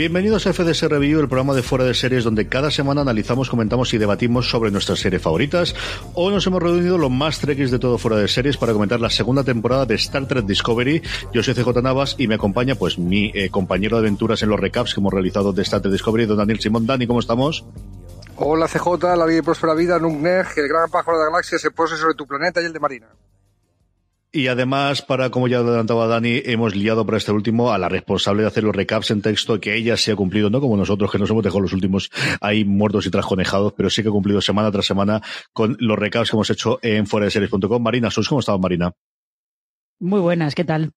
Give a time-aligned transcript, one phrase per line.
[0.00, 3.92] Bienvenidos a FDS Review, el programa de fuera de series donde cada semana analizamos, comentamos
[3.92, 5.74] y debatimos sobre nuestras series favoritas.
[6.14, 9.10] Hoy nos hemos reunido los más trekkies de todo fuera de series para comentar la
[9.10, 11.02] segunda temporada de Star Trek Discovery.
[11.34, 14.58] Yo soy CJ Navas y me acompaña pues mi eh, compañero de aventuras en los
[14.58, 16.86] recaps que hemos realizado de Star Trek Discovery, don Daniel Simón.
[16.86, 17.66] Dani, ¿cómo estamos?
[18.36, 21.72] Hola CJ, la vida y próspera vida, Nungneg, el gran pájaro de la galaxia se
[21.72, 23.08] pose sobre tu planeta y el de Marina.
[24.32, 28.42] Y además, para, como ya adelantaba Dani, hemos liado para este último a la responsable
[28.42, 31.18] de hacer los recaps en texto, que ella se ha cumplido, no como nosotros, que
[31.18, 34.70] nos hemos dejado los últimos ahí muertos y trasconejados, pero sí que ha cumplido semana
[34.70, 35.20] tras semana
[35.52, 37.28] con los recaps que hemos hecho en fuera.
[37.80, 38.92] Marina, ¿sos cómo estás, Marina?
[39.98, 40.92] Muy buenas, ¿qué tal?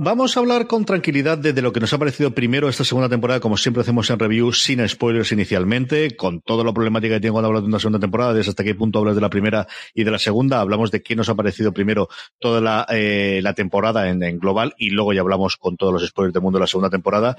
[0.00, 3.40] Vamos a hablar con tranquilidad de, lo que nos ha parecido primero esta segunda temporada,
[3.40, 7.48] como siempre hacemos en review, sin spoilers inicialmente, con toda la problemática que tiene cuando
[7.48, 10.12] hablamos de una segunda temporada, desde hasta qué punto hablas de la primera y de
[10.12, 10.60] la segunda.
[10.60, 12.06] Hablamos de qué nos ha parecido primero
[12.38, 16.32] toda la, eh, la temporada en, global y luego ya hablamos con todos los spoilers
[16.32, 17.36] del mundo de la segunda temporada.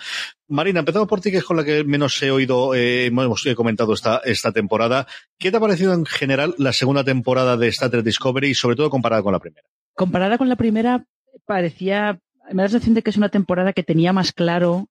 [0.50, 3.94] Marina, empezamos por ti, que es con la que menos he oído, eh, hemos comentado
[3.94, 5.08] esta, esta temporada.
[5.38, 8.76] ¿Qué te ha parecido en general la segunda temporada de Star Trek Discovery y sobre
[8.76, 9.66] todo comparada con la primera?
[9.94, 11.06] Comparada con la primera,
[11.46, 12.20] parecía
[12.52, 14.88] me da la sensación de que es una temporada que tenía más claro,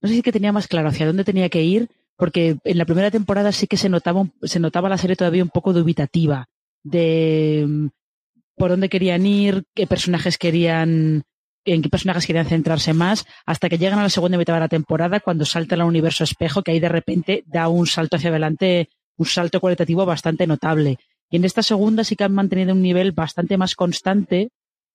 [0.00, 2.84] no sé si que tenía más claro hacia dónde tenía que ir, porque en la
[2.84, 6.48] primera temporada sí que se notaba, se notaba la serie todavía un poco dubitativa
[6.82, 7.86] de mm,
[8.56, 11.22] por dónde querían ir, qué personajes querían,
[11.64, 14.68] en qué personajes querían centrarse más, hasta que llegan a la segunda mitad de la
[14.68, 18.90] temporada, cuando salta al universo espejo, que ahí de repente da un salto hacia adelante,
[19.16, 20.98] un salto cualitativo bastante notable.
[21.30, 24.50] Y en esta segunda sí que han mantenido un nivel bastante más constante,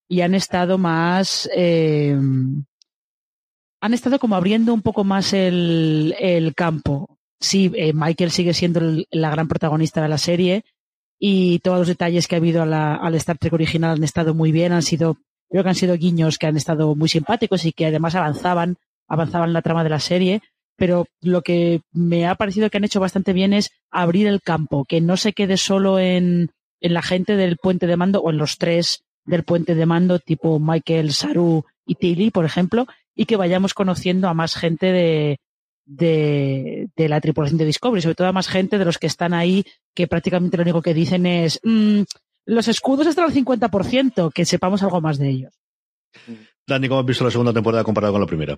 [0.07, 2.17] y han estado más, eh,
[3.81, 7.17] han estado como abriendo un poco más el, el campo.
[7.39, 10.63] Sí, eh, Michael sigue siendo la gran protagonista de la serie
[11.19, 14.73] y todos los detalles que ha habido al Star Trek original han estado muy bien,
[14.73, 15.17] han sido,
[15.49, 18.77] creo que han sido guiños que han estado muy simpáticos y que además avanzaban,
[19.07, 20.41] avanzaban la trama de la serie.
[20.77, 24.83] Pero lo que me ha parecido que han hecho bastante bien es abrir el campo,
[24.83, 26.51] que no se quede solo en,
[26.81, 30.19] en la gente del puente de mando o en los tres del puente de mando
[30.19, 35.39] tipo Michael, Saru y Tilly, por ejemplo, y que vayamos conociendo a más gente de,
[35.85, 39.33] de, de, la tripulación de Discovery, sobre todo a más gente de los que están
[39.33, 42.01] ahí, que prácticamente lo único que dicen es mm,
[42.45, 45.53] los escudos están al 50%, que sepamos algo más de ellos.
[46.67, 48.57] Dani, ¿cómo has visto la segunda temporada comparada con la primera?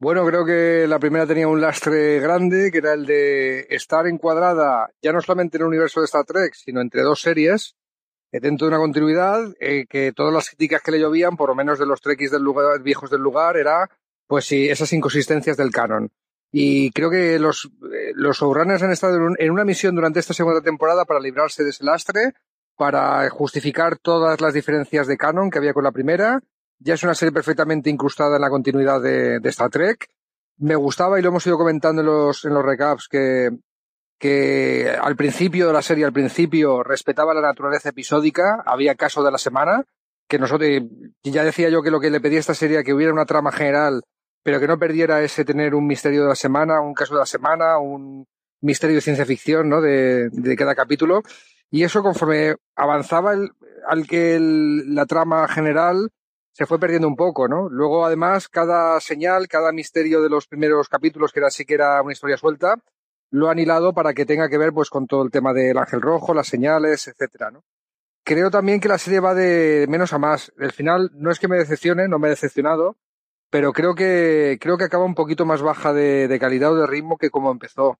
[0.00, 4.88] Bueno, creo que la primera tenía un lastre grande, que era el de estar encuadrada
[5.02, 7.74] ya no solamente en el universo de Star Trek, sino entre dos series,
[8.32, 11.78] dentro de una continuidad eh, que todas las críticas que le llovían, por lo menos
[11.78, 13.88] de los trekkies del lugar, viejos del lugar, era
[14.26, 16.10] pues sí, esas inconsistencias del canon.
[16.52, 20.60] Y creo que los, eh, los showrunners han estado en, una misión durante esta segunda
[20.60, 22.34] temporada para librarse de ese lastre,
[22.76, 26.40] para justificar todas las diferencias de canon que había con la primera.
[26.78, 30.08] Ya es una serie perfectamente incrustada en la continuidad de, de Star Trek.
[30.58, 33.50] Me gustaba, y lo hemos ido comentando en los, en los recaps, que
[34.18, 39.30] que al principio de la serie, al principio, respetaba la naturaleza episódica, había caso de
[39.30, 39.84] la semana,
[40.28, 40.68] que nosotros,
[41.22, 44.02] ya decía yo que lo que le pedía esta serie que hubiera una trama general,
[44.42, 47.26] pero que no perdiera ese tener un misterio de la semana, un caso de la
[47.26, 48.26] semana, un
[48.60, 49.80] misterio de ciencia ficción, ¿no?
[49.80, 51.22] De, cada capítulo.
[51.70, 53.34] Y eso conforme avanzaba
[53.86, 56.10] al que la trama general
[56.52, 57.68] se fue perdiendo un poco, ¿no?
[57.68, 62.02] Luego, además, cada señal, cada misterio de los primeros capítulos, que era sí que era
[62.02, 62.74] una historia suelta,
[63.30, 66.00] lo han hilado para que tenga que ver pues con todo el tema del ángel
[66.00, 67.64] rojo, las señales, etcétera, ¿no?
[68.24, 70.52] Creo también que la serie va de menos a más.
[70.58, 72.96] El final no es que me decepcione, no me ha decepcionado,
[73.50, 77.16] pero creo que creo que acaba un poquito más baja de, calidad o de ritmo
[77.16, 77.98] que como empezó.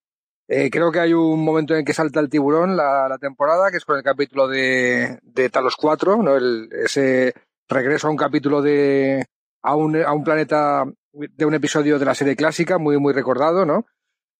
[0.48, 3.78] Eh, creo que hay un momento en que salta el tiburón la, la temporada, que
[3.78, 6.36] es con el capítulo de, de Talos 4, ¿no?
[6.36, 7.34] El, ese
[7.68, 9.26] regreso a un capítulo de
[9.62, 13.64] a un, a un planeta de un episodio de la serie clásica, muy, muy recordado,
[13.66, 13.86] ¿no?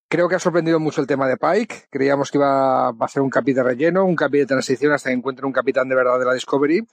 [0.08, 1.88] Creo que ha sorprendido mucho el tema de Pike.
[1.90, 5.16] Creíamos que iba a ser un capitán de relleno, un capitán de transición hasta que
[5.16, 6.86] encuentre un capitán de verdad de la Discovery.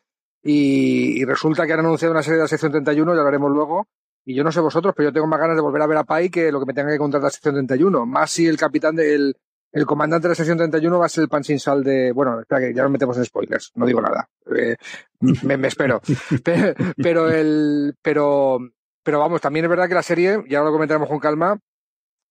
[0.43, 3.87] Y, resulta que han anunciado una serie de la sección 31, ya lo haremos luego.
[4.25, 6.03] Y yo no sé vosotros, pero yo tengo más ganas de volver a ver a
[6.03, 8.05] Pike que lo que me tenga que contar la sección 31.
[8.05, 9.35] Más si el capitán del
[9.75, 12.13] el comandante de la sección 31 va a ser el pan sin sal de.
[12.13, 14.29] Bueno, espera que ya nos metemos en spoilers, no digo nada.
[14.55, 14.77] Eh,
[15.19, 16.01] me, espero.
[16.95, 17.93] pero, el.
[18.01, 18.59] Pero,
[19.03, 21.59] pero vamos, también es verdad que la serie, ya lo comentaremos con calma.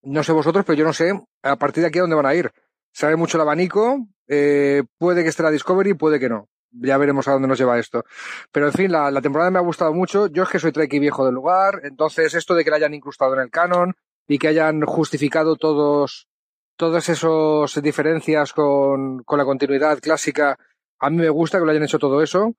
[0.05, 1.13] No sé vosotros, pero yo no sé
[1.43, 2.53] a partir de aquí a dónde van a ir.
[2.93, 6.49] Sabe mucho el abanico, eh, puede que esté la Discovery, puede que no.
[6.71, 8.05] Ya veremos a dónde nos lleva esto.
[8.51, 10.27] Pero en fin, la, temporada me ha gustado mucho.
[10.27, 13.35] Yo es que soy Trekkie viejo del lugar, entonces esto de que la hayan incrustado
[13.35, 13.95] en el canon
[14.27, 16.29] y que hayan justificado todos
[16.77, 20.59] todas esas diferencias con, con la continuidad clásica,
[20.99, 22.55] a mí me gusta que lo hayan hecho todo eso.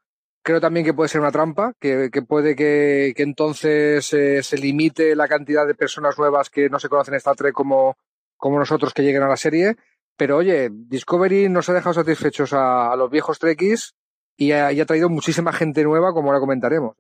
[0.46, 4.58] Creo también que puede ser una trampa, que, que puede que, que entonces eh, se
[4.60, 7.98] limite la cantidad de personas nuevas que no se conocen en Star Trek como,
[8.38, 9.76] como nosotros que lleguen a la serie.
[10.16, 13.96] Pero oye, Discovery nos ha dejado satisfechos a, los viejos Trekkies
[14.38, 16.96] y ha traído muchísima gente nueva, como ahora comentaremos.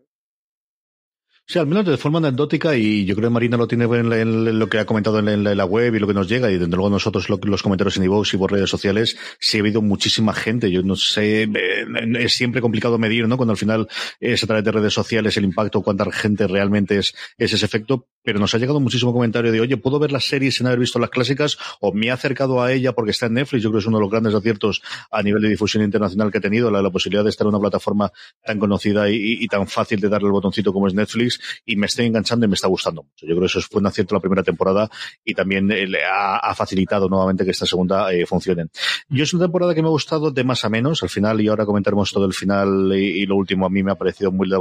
[1.47, 4.67] Sí, al menos de forma anecdótica y yo creo que Marina lo tiene en, lo
[4.67, 7.29] que ha comentado en la, web y lo que nos llega y desde luego nosotros
[7.29, 10.71] los comentarios en iVoox y por redes sociales sí ha habido muchísima gente.
[10.71, 11.85] Yo no sé, eh,
[12.17, 13.37] es siempre complicado medir, ¿no?
[13.37, 13.87] Cuando al final
[14.19, 18.07] es a través de redes sociales el impacto, cuánta gente realmente es, es ese efecto,
[18.23, 20.97] pero nos ha llegado muchísimo comentario de, oye, ¿puedo ver las series sin haber visto
[20.97, 21.59] las clásicas?
[21.79, 23.61] O me he acercado a ella porque está en Netflix.
[23.61, 24.81] Yo creo que es uno de los grandes aciertos
[25.11, 28.11] a nivel de difusión internacional que ha tenido, la, posibilidad de estar en una plataforma
[28.43, 31.34] tan conocida y, y tan fácil de darle el botoncito como es Netflix
[31.65, 33.25] y me estoy enganchando y me está gustando mucho.
[33.25, 34.89] Yo creo que eso fue un acierto la primera temporada
[35.23, 38.67] y también eh, ha, facilitado nuevamente que esta segunda eh, funcione.
[39.09, 41.03] Yo es una temporada que me ha gustado de más a menos.
[41.03, 43.95] Al final, y ahora comentaremos todo el final y, lo último, a mí me ha
[43.95, 44.55] parecido muy de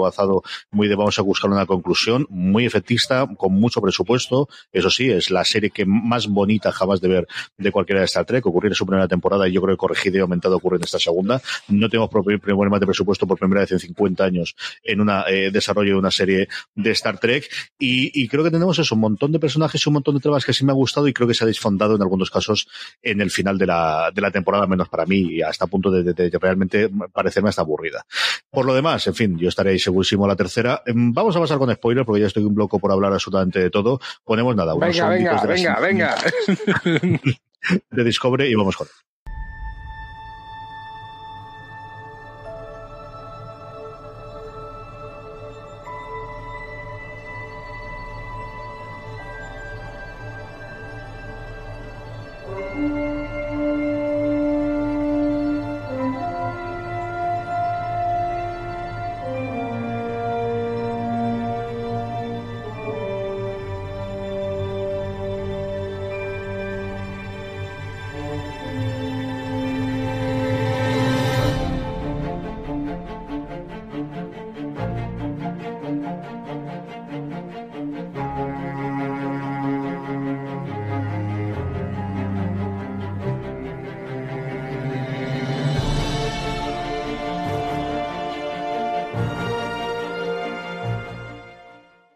[0.70, 4.48] muy de vamos a buscar una conclusión, muy efectista, con mucho presupuesto.
[4.72, 8.24] Eso sí, es la serie que más bonita jamás de ver de cualquiera de Star
[8.24, 8.44] Trek.
[8.46, 10.98] Ocurrir en su primera temporada y yo creo que corregido y aumentado ocurre en esta
[10.98, 11.40] segunda.
[11.68, 15.92] No tenemos problemas de presupuesto por primera vez en 50 años en un eh, desarrollo
[15.92, 19.84] de una serie de Star Trek y, creo que tenemos eso, un montón de personajes
[19.84, 21.46] y un montón de trabas que sí me ha gustado y creo que se ha
[21.46, 22.68] disfondado en algunos casos
[23.02, 26.12] en el final de la, de la temporada, menos para mí, y hasta punto de,
[26.12, 28.04] de, realmente parecerme hasta aburrida.
[28.50, 30.82] Por lo demás, en fin, yo estaré ahí segurísimo a la tercera.
[30.86, 33.70] Em, vamos a pasar con spoiler porque ya estoy un bloco por hablar absolutamente de
[33.70, 34.00] todo.
[34.24, 36.16] Ponemos nada, unos venga, venga, de venga, venga.
[37.90, 38.86] de Discovery y vamos con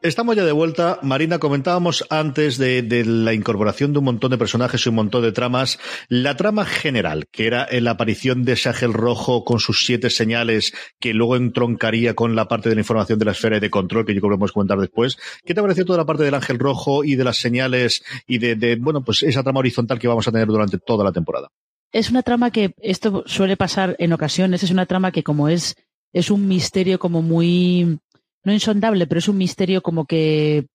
[0.08, 0.99] Estamos ya de vuelta.
[1.02, 5.32] Marina, comentábamos antes de, la incorporación de un montón de personajes y un montón de
[5.32, 5.78] tramas.
[6.08, 10.72] La trama general, que era la aparición de ese ángel rojo con sus siete señales,
[10.99, 14.15] que luego entroncaría con la parte de la información de la esfera de control, que
[14.15, 15.19] yo creo que podemos comentar después.
[15.44, 18.77] ¿Qué te pareció toda la parte del ángel rojo y de las señales y de,
[18.81, 21.48] bueno, pues esa trama horizontal que vamos a tener durante toda la temporada?
[21.93, 24.62] Es una trama que esto suele pasar en ocasiones.
[24.62, 25.77] Es una trama que como es,
[26.15, 27.98] es un misterio como muy,
[28.44, 30.66] no insondable, pero es un misterio como que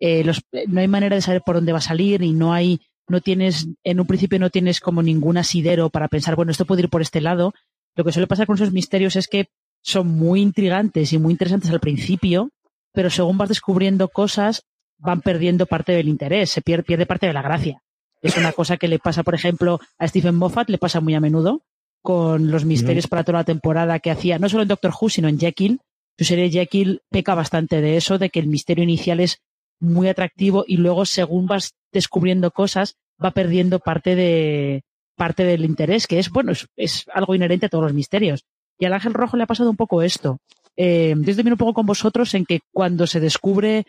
[0.00, 2.80] eh, los, no hay manera de saber por dónde va a salir y no hay,
[3.08, 6.82] no tienes, en un principio no tienes como ningún asidero para pensar, bueno, esto puede
[6.82, 7.54] ir por este lado.
[7.94, 9.48] Lo que suele pasar con esos misterios es que
[9.82, 12.50] son muy intrigantes y muy interesantes al principio,
[12.92, 14.64] pero según vas descubriendo cosas,
[14.98, 17.82] van perdiendo parte del interés, se pierde, pierde parte de la gracia.
[18.20, 21.20] Es una cosa que le pasa, por ejemplo, a Stephen Moffat, le pasa muy a
[21.20, 21.62] menudo
[22.02, 25.28] con los misterios para toda la temporada que hacía, no solo en Doctor Who, sino
[25.28, 25.80] en Jekyll,
[26.18, 29.42] su serie Jekyll peca bastante de eso, de que el misterio inicial es
[29.80, 34.84] muy atractivo y luego según vas descubriendo cosas va perdiendo parte de
[35.16, 38.44] parte del interés, que es bueno, es, algo inherente a todos los misterios.
[38.78, 40.38] Y al Ángel Rojo le ha pasado un poco esto.
[40.76, 43.84] Eh, yo también un poco con vosotros en que cuando se descubre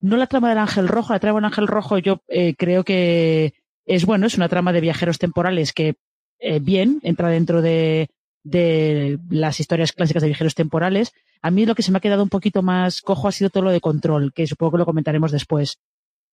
[0.00, 3.54] no la trama del Ángel Rojo, la trama del Ángel Rojo yo eh, creo que
[3.86, 5.94] es bueno, es una trama de viajeros temporales que
[6.38, 8.08] eh, bien entra dentro de,
[8.46, 11.12] de las historias clásicas de viajeros temporales.
[11.42, 13.64] A mí lo que se me ha quedado un poquito más cojo ha sido todo
[13.64, 15.78] lo de control, que supongo que lo comentaremos después.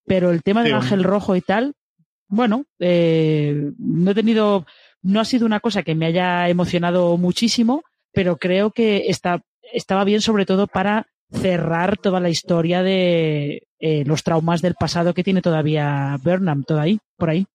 [0.05, 1.73] Pero el tema del ángel rojo y tal,
[2.27, 4.65] bueno, eh, no he tenido,
[5.01, 9.41] no ha sido una cosa que me haya emocionado muchísimo, pero creo que está,
[9.71, 15.15] estaba bien sobre todo para cerrar toda la historia de eh, los traumas del pasado
[15.15, 17.47] que tiene todavía Burnham, ahí, por ahí.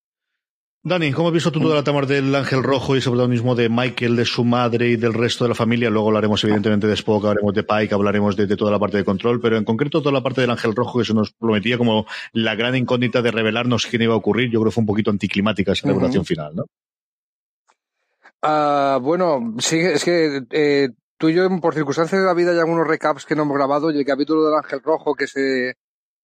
[0.85, 3.68] Dani, ¿cómo has visto tú toda la trama del Ángel Rojo y ese protagonismo de
[3.68, 5.90] Michael, de su madre y del resto de la familia?
[5.90, 9.40] Luego hablaremos evidentemente de Spock, hablaremos de Pike, hablaremos de, toda la parte de control,
[9.40, 12.54] pero en concreto toda la parte del Ángel Rojo que se nos prometía como la
[12.54, 14.50] gran incógnita de revelarnos quién iba a ocurrir.
[14.50, 16.64] Yo creo que fue un poquito anticlimática esa revelación final, ¿no?
[18.40, 22.58] Uh, bueno, sí, es que eh, tú y yo, por circunstancias de la vida, hay
[22.61, 25.75] algunos recaps que no hemos grabado y el capítulo del Ángel Rojo que se,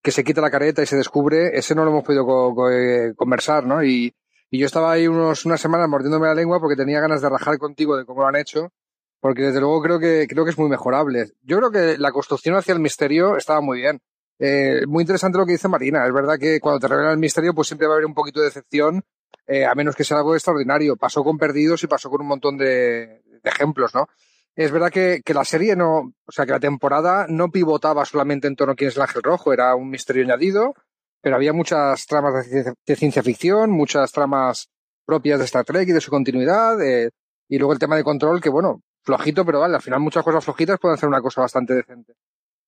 [0.01, 2.25] que se quita la careta y se descubre, ese no lo hemos podido
[2.71, 3.83] eh, conversar, ¿no?
[3.83, 4.13] Y,
[4.55, 7.57] y yo estaba ahí unos, unas semanas mordiéndome la lengua porque tenía ganas de rajar
[7.57, 8.71] contigo de cómo lo han hecho,
[9.19, 11.33] porque desde luego creo que, creo que es muy mejorable.
[11.41, 13.99] Yo creo que la construcción hacia el misterio estaba muy bien.
[14.39, 16.07] Eh, muy interesante lo que dice Marina.
[16.07, 18.39] Es verdad que cuando te revelan el misterio, pues siempre va a haber un poquito
[18.39, 19.03] de decepción,
[19.45, 20.95] eh, a menos que sea algo extraordinario.
[20.95, 24.07] Pasó con Perdidos y pasó con un montón de, de ejemplos, ¿no?
[24.55, 28.47] Es verdad que, que, la serie no, o sea, que la temporada no pivotaba solamente
[28.47, 30.75] en torno a quién es el ángel rojo, era un misterio añadido,
[31.25, 34.69] pero había muchas tramas de, ciencia ficción, muchas tramas
[35.07, 37.09] propias de Star Trek y de su continuidad, eh,
[37.49, 40.45] y luego el tema de control, que bueno, flojito, pero vale, al final muchas cosas
[40.45, 42.13] flojitas pueden hacer una cosa bastante decente.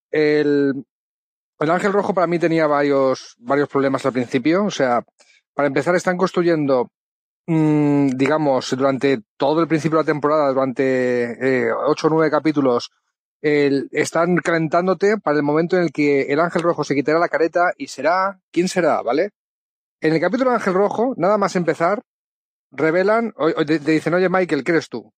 [0.09, 0.73] El,
[1.59, 5.03] el Ángel Rojo para mí tenía varios, varios problemas al principio, o sea,
[5.53, 6.89] para empezar están construyendo,
[7.45, 12.89] mmm, digamos, durante todo el principio de la temporada, durante eh, ocho o nueve capítulos,
[13.41, 17.71] están calentándote para el momento en el que el ángel rojo se quitará la careta
[17.77, 19.01] y será, ¿quién será?
[19.01, 19.31] ¿Vale?
[20.01, 22.03] En el capítulo Ángel Rojo, nada más empezar,
[22.71, 23.33] revelan,
[23.65, 25.11] te, dicen, oye Michael, ¿qué eres tú?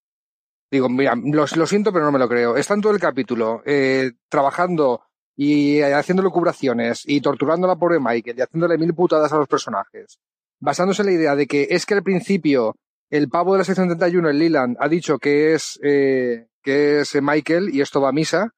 [0.70, 2.56] Digo, mira, lo, siento, pero no me lo creo.
[2.56, 5.02] Están todo el capítulo eh, trabajando
[5.36, 9.48] y haciendo locubraciones y torturando a la pobre Michael y haciéndole mil putadas a los
[9.48, 10.18] personajes,
[10.60, 12.76] basándose en la idea de que es que al principio
[13.10, 17.20] el pavo de la sección 31, el Leland, ha dicho que es eh, que es
[17.20, 18.54] Michael, y esto va a misa.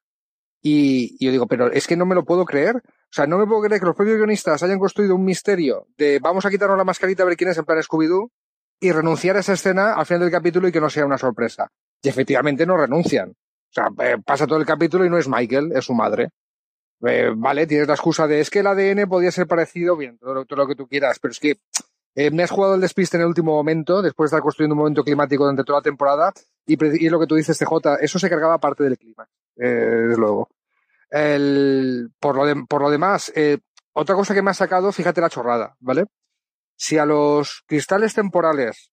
[0.61, 2.77] Y, yo digo, pero es que no me lo puedo creer.
[2.77, 6.19] O sea, no me puedo creer que los propios guionistas hayan construido un misterio de
[6.19, 8.31] vamos a quitarnos la mascarita a ver quién es en plan Scooby-Doo
[8.79, 11.69] y renunciar a esa escena al final del capítulo y que no sea una sorpresa.
[12.01, 13.29] Y efectivamente no renuncian.
[13.29, 16.29] O sea, eh, pasa todo el capítulo y no es Michael, es su madre.
[17.05, 20.45] Eh, vale, tienes la excusa de es que el ADN podía ser parecido, bien, todo
[20.55, 21.57] lo que tú quieras, pero es que
[22.15, 24.79] eh, me has jugado el despiste en el último momento, después de estar construyendo un
[24.79, 26.33] momento climático durante toda la temporada,
[26.65, 29.27] y, y lo que tú dices, CJ, eso se cargaba parte del clima,
[29.57, 30.49] eh, desde luego.
[32.19, 33.57] Por, lo demás, eh,
[33.93, 36.05] otra cosa que me ha sacado, fíjate la chorrada, ¿vale?
[36.75, 38.91] Si a los cristales temporales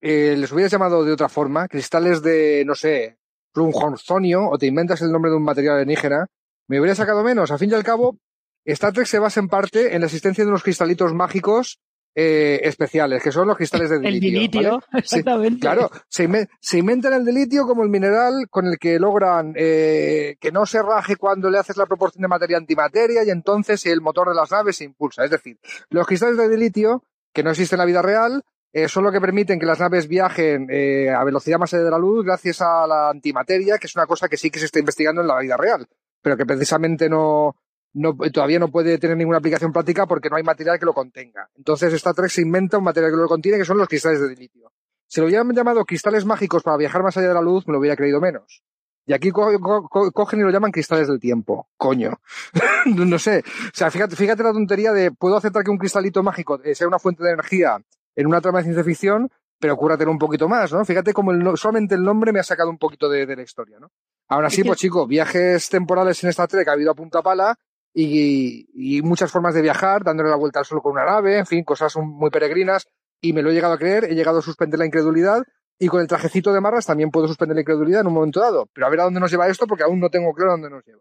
[0.00, 3.18] les hubieras llamado de otra forma, cristales de, no sé,
[3.52, 6.26] plunjonzonio, o te inventas el nombre de un material alienígena,
[6.68, 7.50] me hubiera sacado menos.
[7.50, 8.16] A fin y al cabo,
[8.64, 11.80] Star Trek se basa en parte en la existencia de unos cristalitos mágicos
[12.14, 14.28] eh, especiales, que son los cristales de dilitio.
[14.28, 15.60] El dilitio, exactamente.
[15.60, 20.50] claro, se, se, inventan el dilitio como el mineral con el que logran eh, que
[20.50, 24.28] no se raje cuando le haces la proporción de materia antimateria y entonces el motor
[24.28, 25.24] de las naves se impulsa.
[25.24, 25.58] Es decir,
[25.90, 29.20] los cristales de dilitio, que no existen en la vida real, eh, son lo que
[29.20, 32.86] permiten que las naves viajen eh, a velocidad más allá de la luz gracias a
[32.86, 35.56] la antimateria, que es una cosa que sí que se está investigando en la vida
[35.56, 35.86] real,
[36.22, 37.56] pero que precisamente no,
[37.92, 41.48] no, todavía no puede tener ninguna aplicación práctica porque no hay material que lo contenga.
[41.56, 44.34] Entonces Star Trek se inventa un material que lo contiene, que son los cristales de
[44.34, 44.72] litio.
[45.06, 47.80] Si lo hubieran llamado cristales mágicos para viajar más allá de la luz, me lo
[47.80, 48.62] hubiera creído menos.
[49.06, 49.48] Y aquí co
[49.88, 51.68] co cogen y lo llaman cristales del tiempo.
[51.76, 52.20] Coño.
[52.86, 53.38] no sé.
[53.38, 57.00] O sea, fíjate, fíjate la tontería de puedo aceptar que un cristalito mágico sea una
[57.00, 57.78] fuente de energía
[58.14, 59.28] en una trama de ciencia ficción,
[59.58, 60.84] pero cúratelo un poquito más, ¿no?
[60.84, 63.80] Fíjate como el, solamente el nombre me ha sacado un poquito de, de la historia,
[63.80, 63.90] ¿no?
[64.28, 67.58] Ahora sí, pues chico, viajes temporales en Star Trek ha habido a punta pala
[67.94, 71.46] y, y, muchas formas de viajar, dándole la vuelta al sol con una nave, en
[71.46, 72.86] fin, cosas muy peregrinas,
[73.20, 75.42] y me lo he llegado a creer, he llegado a suspender la incredulidad,
[75.78, 78.68] y con el trajecito de marras también puedo suspender la incredulidad en un momento dado.
[78.72, 80.70] Pero a ver a dónde nos lleva esto, porque aún no tengo claro a dónde
[80.70, 81.00] nos lleva.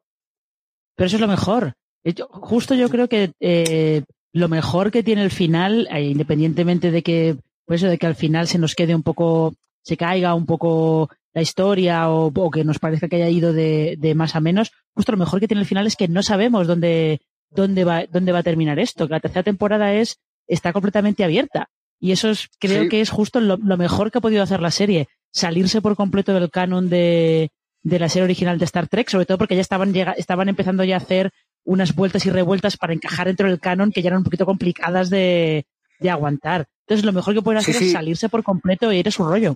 [0.96, 1.74] Pero eso es lo mejor.
[2.30, 7.36] Justo yo creo que eh, lo mejor que tiene el final, eh, independientemente de que,
[7.66, 11.10] pues eso de que al final se nos quede un poco, se caiga un poco
[11.34, 14.72] la historia o, o, que nos parezca que haya ido de, de, más a menos,
[14.94, 18.32] justo lo mejor que tiene el final es que no sabemos dónde, dónde, va, dónde
[18.32, 19.08] va a terminar esto.
[19.08, 21.70] La tercera temporada es, está completamente abierta.
[22.00, 22.90] Y eso es, creo sí.
[22.90, 25.08] que es justo lo, lo, mejor que ha podido hacer la serie.
[25.32, 27.52] Salirse por completo del canon de,
[27.84, 30.84] de la serie original de Star Trek, sobre todo porque ya estaban, llega, estaban empezando
[30.84, 31.32] ya a hacer
[31.66, 35.10] unas vueltas y revueltas para encajar dentro del canon que ya eran un poquito complicadas
[35.10, 35.66] de,
[36.00, 36.68] de aguantar.
[36.88, 39.24] Entonces, lo mejor que pueden hacer sí, es salirse por completo e ir a su
[39.24, 39.56] rollo.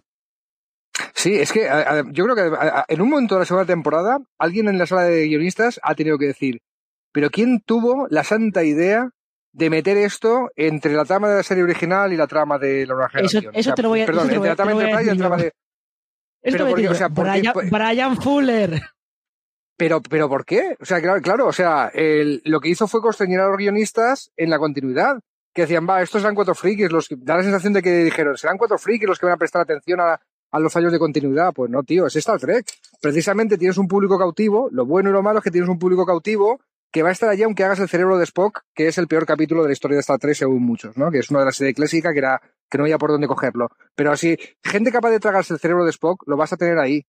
[1.14, 3.66] Sí, es que a, a, yo creo que a, en un momento de la segunda
[3.66, 6.62] temporada, alguien en la sala de guionistas ha tenido que decir,
[7.12, 9.10] pero ¿quién tuvo la santa idea
[9.54, 12.96] de meter esto entre la trama de la serie original y la trama de la
[12.96, 13.44] nueva generación.
[13.46, 15.54] Eso, eso te lo voy a Perdón, entre la trama de y la trama de.
[16.42, 18.82] Esto porque, o sea, Brian, Brian, Fuller.
[19.78, 20.76] Pero, pero ¿por qué?
[20.82, 24.32] O sea, claro, claro o sea, el, lo que hizo fue constreñir a los guionistas
[24.36, 25.20] en la continuidad.
[25.54, 28.36] Que decían, va, estos serán cuatro frikis, los que, da la sensación de que dijeron,
[28.38, 30.20] serán cuatro frikis los que van a prestar atención a,
[30.54, 31.52] a los fallos de continuidad.
[31.54, 32.66] Pues no, tío, es Star Trek.
[33.02, 36.06] Precisamente tienes un público cautivo, lo bueno y lo malo es que tienes un público
[36.06, 39.08] cautivo que va a estar allí aunque hagas el cerebro de Spock, que es el
[39.08, 41.10] peor capítulo de la historia de Star Trek según muchos, ¿no?
[41.10, 43.70] Que es una de las series clásicas que era que no había por dónde cogerlo.
[43.96, 47.04] Pero así, gente capaz de tragarse el cerebro de Spock, lo vas a tener ahí.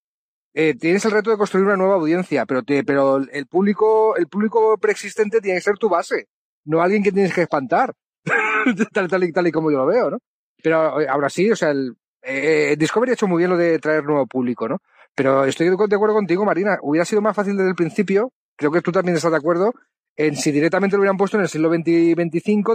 [0.54, 4.26] Eh, tienes el reto de construir una nueva audiencia, pero, te, pero el público, el
[4.26, 6.28] público preexistente tiene que ser tu base,
[6.64, 7.92] no alguien que tienes que espantar,
[8.94, 10.18] tal, tal, y, tal y como yo lo veo, ¿no?
[10.62, 13.78] Pero eh, ahora sí, o sea, el, eh, Discovery ha hecho muy bien lo de
[13.78, 14.78] traer nuevo público, ¿no?
[15.14, 16.78] Pero estoy de acuerdo contigo, Marina.
[16.82, 19.72] Hubiera sido más fácil desde el principio creo que tú también estás de acuerdo
[20.16, 22.16] en si directamente lo hubieran puesto en el siglo XX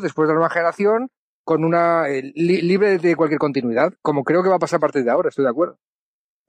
[0.01, 1.09] después de la nueva generación,
[1.43, 5.03] con una eh, libre de cualquier continuidad, como creo que va a pasar a partir
[5.03, 5.77] de ahora, estoy de acuerdo.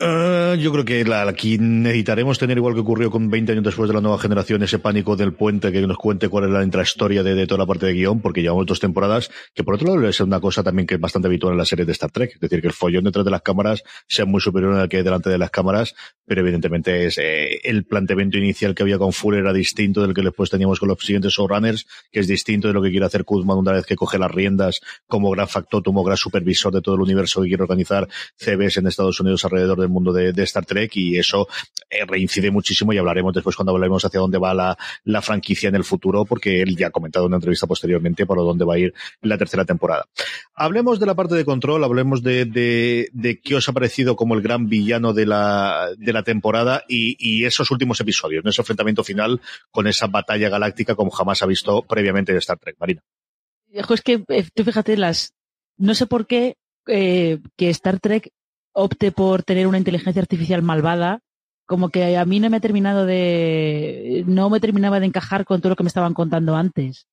[0.02, 3.86] Uh, yo creo que la, aquí necesitaremos tener, igual que ocurrió con 20 años después
[3.86, 7.22] de la nueva generación, ese pánico del puente que nos cuente cuál es la intrahistoria
[7.22, 10.08] de, de toda la parte de guion, porque llevamos dos temporadas, que por otro lado
[10.08, 12.40] es una cosa también que es bastante habitual en la serie de Star Trek, es
[12.40, 15.28] decir, que el follón detrás de las cámaras sea muy superior al que hay delante
[15.28, 19.52] de las cámaras, pero evidentemente es eh, el planteamiento inicial que había con Fuller era
[19.52, 22.90] distinto del que después teníamos con los siguientes showrunners, que es distinto de lo que
[22.90, 26.72] quiere hacer Kuzman una vez que coge las riendas como gran factotum o gran supervisor
[26.72, 30.32] de todo el universo que quiere organizar CBS en Estados Unidos alrededor del mundo de,
[30.32, 31.48] de Star Trek y eso
[31.88, 35.74] eh, reincide muchísimo y hablaremos después cuando hablemos hacia dónde va la, la, franquicia en
[35.74, 38.78] el futuro porque él ya ha comentado en una entrevista posteriormente por dónde va a
[38.78, 40.06] ir la tercera temporada.
[40.54, 44.34] Hablemos de la parte de control, hablemos de, de, de qué os ha parecido como
[44.34, 49.40] el gran villano de la, de la temporada y, esos últimos episodios, ese enfrentamiento final
[49.70, 52.76] con esa batalla galáctica como jamás ha visto previamente en Star Trek.
[52.78, 53.02] Marina.
[53.70, 55.34] Es que eh, tú fíjate, las
[55.76, 56.56] no sé por qué
[56.86, 58.30] eh, que Star Trek
[58.72, 61.20] opte por tener una inteligencia artificial malvada,
[61.66, 65.60] como que a mí no me ha terminado de, no me terminaba de encajar con
[65.60, 67.06] todo lo que me estaban contando antes.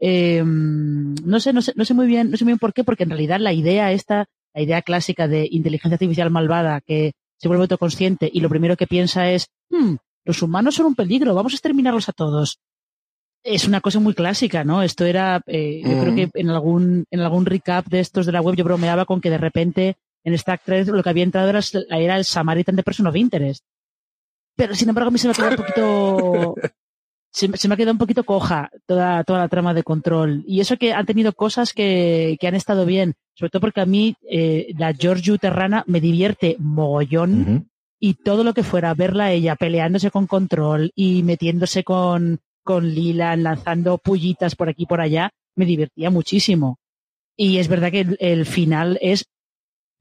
[0.00, 2.84] Eh, no sé, no sé, no sé muy bien, no sé muy bien por qué,
[2.84, 7.48] porque en realidad la idea esta, la idea clásica de inteligencia artificial malvada que se
[7.48, 9.94] vuelve autoconsciente y lo primero que piensa es, hmm,
[10.24, 12.58] los humanos son un peligro, vamos a exterminarlos a todos.
[13.42, 14.82] Es una cosa muy clásica, ¿no?
[14.82, 18.40] Esto era, eh, yo creo que en algún, en algún recap de estos de la
[18.40, 21.60] web yo bromeaba con que de repente en Star Trek lo que había entrado era,
[21.90, 23.64] era el Samaritan de Person of Interest.
[24.56, 26.54] Pero sin embargo a mí se me ha quedado un poquito,
[27.32, 30.44] se, se, me ha quedado un poquito coja toda, toda la trama de control.
[30.46, 33.86] Y eso que han tenido cosas que, que han estado bien, sobre todo porque a
[33.86, 37.40] mí eh, la Giorgio Terrana me divierte mogollón.
[37.40, 37.68] Uh -huh.
[38.04, 42.88] Y todo lo que fuera verla a ella peleándose con control y metiéndose con, con
[42.92, 46.80] Lila, lanzando pullitas por aquí y por allá, me divertía muchísimo.
[47.36, 49.24] Y es verdad que el, el final es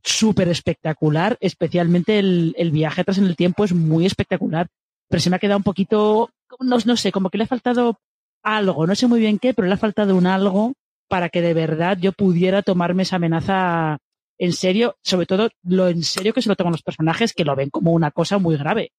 [0.03, 4.67] súper espectacular, especialmente el, el, viaje atrás en el tiempo es muy espectacular,
[5.07, 7.99] pero se me ha quedado un poquito, no, no sé, como que le ha faltado
[8.43, 10.73] algo, no sé muy bien qué, pero le ha faltado un algo
[11.07, 13.97] para que de verdad yo pudiera tomarme esa amenaza
[14.37, 17.55] en serio, sobre todo lo en serio que se lo toman los personajes que lo
[17.55, 18.91] ven como una cosa muy grave.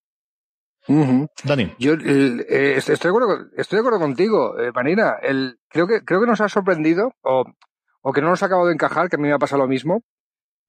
[0.88, 1.28] Uh -huh.
[1.44, 1.72] Dani.
[1.78, 5.16] Yo eh, estoy, de acuerdo, estoy de acuerdo contigo, eh, Marina.
[5.22, 7.44] El, creo, que, creo que nos ha sorprendido o,
[8.02, 9.68] o que no nos ha acabado de encajar, que a mí me ha pasado lo
[9.68, 10.02] mismo.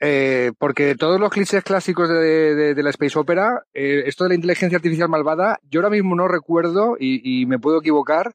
[0.05, 4.31] Eh, porque todos los clichés clásicos de, de, de la Space Opera, eh, esto de
[4.31, 8.33] la inteligencia artificial malvada, yo ahora mismo no recuerdo, y, y, me puedo equivocar,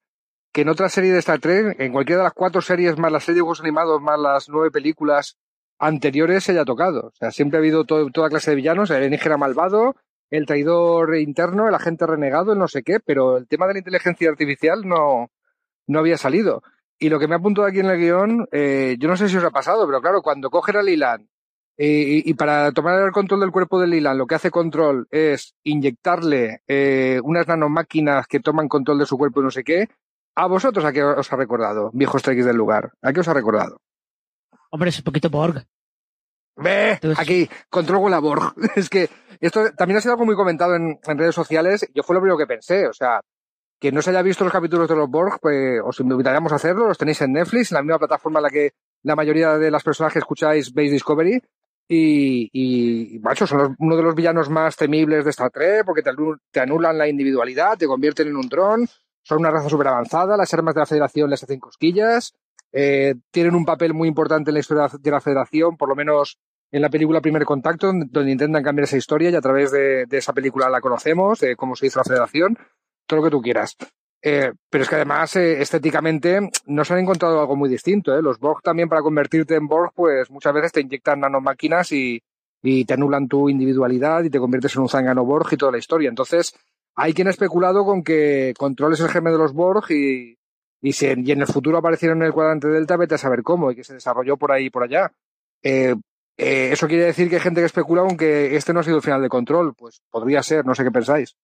[0.50, 3.24] que en otra serie de Star Trek, en cualquiera de las cuatro series más las
[3.24, 5.37] series de dibujos animados más las nueve películas
[5.78, 7.09] anteriores se haya tocado.
[7.09, 9.94] O sea, siempre ha habido toda clase de villanos, el alienígena malvado,
[10.31, 13.81] el traidor interno, el agente renegado, el no sé qué, pero el tema de la
[13.81, 15.31] inteligencia artificial no,
[15.87, 16.62] no había salido.
[16.98, 19.37] Y lo que me ha apuntado aquí en el guion, eh, yo no sé si
[19.37, 21.28] os ha pasado, pero claro, cuando cogen a Lilan
[21.81, 25.55] eh, y, para tomar el control del cuerpo de Lilan, lo que hace control es
[25.62, 29.88] inyectarle eh, unas nanomáquinas que toman control de su cuerpo y no sé qué.
[30.35, 32.93] ¿A vosotros a qué os ha recordado, viejos trekkies del lugar?
[33.01, 33.81] ¿A qué os ha recordado?
[34.71, 35.64] Hombre, es un poquito Borg.
[36.57, 38.55] Ve, aquí, control con la Borg.
[38.75, 39.09] es que
[39.41, 41.88] esto también ha sido algo muy comentado en, en, redes sociales.
[41.95, 42.88] Yo fue lo primero que pensé.
[42.88, 43.21] O sea,
[43.79, 46.88] que no se haya visto los capítulos de los Borg, pues os invitaríamos a hacerlo.
[46.88, 48.73] Los tenéis en Netflix, en la misma plataforma en la que
[49.05, 51.41] la mayoría de las personas que escucháis veis Discovery.
[51.90, 56.11] Y, macho, son uno de los villanos más temibles de Star Trek porque te,
[56.51, 58.87] te anulan la individualidad, te convierten en un dron,
[59.22, 62.35] son una raza súper avanzada, las armas de la Federación les hacen cosquillas,
[62.72, 66.38] eh, tienen un papel muy importante en la historia de la Federación, por lo menos
[66.70, 70.18] en la película Primer Contacto, donde intentan cambiar esa historia y a través de, de
[70.18, 72.59] esa película la conocemos, de cómo se hizo la Federación,
[73.07, 73.77] todo lo que tú quieras.
[74.20, 78.16] Eh, pero es que además, eh, estéticamente, no se han encontrado algo muy distinto.
[78.16, 78.22] ¿eh?
[78.22, 82.22] Los Borg también, para convertirte en Borg, pues muchas veces te inyectan nanomáquinas y,
[82.61, 86.09] te anulan tu individualidad y te conviertes en un zángano Borg y toda la historia.
[86.09, 86.54] Entonces,
[86.96, 90.37] hay quien ha especulado con que controles el germen de los Borg y,
[90.83, 93.76] y, y en el futuro aparecieron en el cuadrante Delta, vete a saber cómo, y
[93.76, 95.12] que se desarrolló por ahí y por allá.
[95.62, 95.94] Eh,
[96.37, 98.96] eh, eso quiere decir que hay gente que especula con que este no ha sido
[98.96, 99.74] el final de control.
[99.74, 101.37] Pues podría ser, no sé qué pensáis.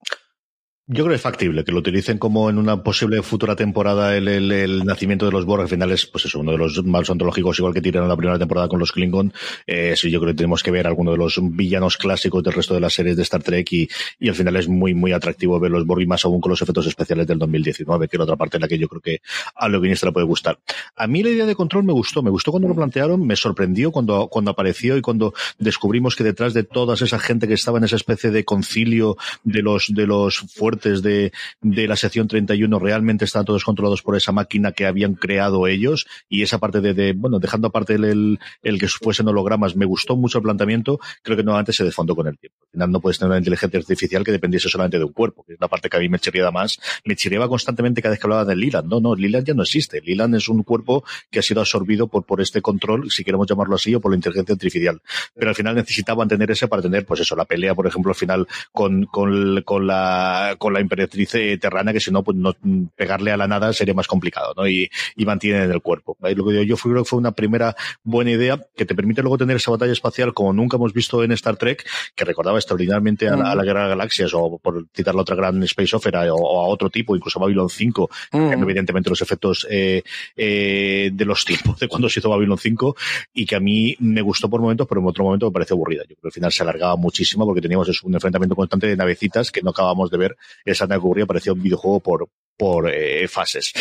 [0.87, 4.29] Yo creo que es factible que lo utilicen como en una posible futura temporada el,
[4.29, 5.63] el, el nacimiento de los Borg.
[5.63, 8.39] Al final es, pues eso, uno de los malos ontológicos, igual que tiraron la primera
[8.39, 9.33] temporada con los Klingon.
[9.67, 12.75] Eh, sí, yo creo que tenemos que ver alguno de los villanos clásicos del resto
[12.75, 13.89] de las series de Star Trek y,
[14.21, 16.61] y al final es muy, muy atractivo ver los Borg y más aún con los
[16.61, 19.23] efectos especiales del 2019, que era otra parte en la que yo creo que
[19.55, 20.59] a lo guionista le puede gustar.
[20.97, 23.91] A mí la idea de control me gustó, me gustó cuando lo plantearon, me sorprendió
[23.91, 27.85] cuando, cuando apareció y cuando descubrimos que detrás de toda esa gente que estaba en
[27.85, 33.25] esa especie de concilio de los, de los fuertes de, de la sección 31 realmente
[33.25, 37.13] están todos controlados por esa máquina que habían creado ellos y esa parte de, de
[37.13, 41.43] bueno, dejando aparte el, el, que fuesen hologramas, me gustó mucho el planteamiento, creo que
[41.43, 42.59] nuevamente se desfondó con el tiempo.
[42.65, 45.55] Al final no puedes tener una inteligencia artificial que dependiese solamente de un cuerpo, que
[45.55, 46.79] es la parte que a mí me chirriaba más.
[47.05, 48.89] Me chirriaba constantemente cada vez que hablaba de Liland.
[48.89, 50.01] No, no, Liland ya no existe.
[50.01, 53.77] Liland es un cuerpo que ha sido absorbido por, por este control, si queremos llamarlo
[53.77, 55.01] así, o por la inteligencia artificial.
[55.35, 58.17] Pero al final necesitaban tener ese para tener, pues eso, la pelea, por ejemplo, al
[58.17, 62.57] final con, con, con la, con la imperatriz terrana, que si no, pues no,
[62.97, 64.67] pegarle a la nada sería más complicado, ¿no?
[64.67, 66.17] Y, y mantienen en el cuerpo.
[66.19, 66.35] ¿vale?
[66.35, 69.37] Lo que yo, yo creo que fue una primera buena idea que te permite luego
[69.37, 73.37] tener esa batalla espacial como nunca hemos visto en Star Trek, que recordaba extraordinariamente a
[73.37, 76.39] la, a la Guerra de Galaxias, o por citar la otra gran Space Opera, o,
[76.39, 78.53] o a otro tipo, incluso a Babylon 5, mm.
[78.63, 80.03] evidentemente los efectos eh,
[80.35, 82.97] eh, de los tiempos de cuando se hizo Babylon 5,
[83.35, 86.05] y que a mí me gustó por momentos, pero en otro momento me pareció aburrida.
[86.09, 88.97] Yo creo que al final se alargaba muchísimo porque teníamos eso, un enfrentamiento constante de
[88.97, 92.91] navecitas que no acabamos de ver esa nave que ocurría, parecía un videojuego por, por
[92.93, 93.73] eh, fases.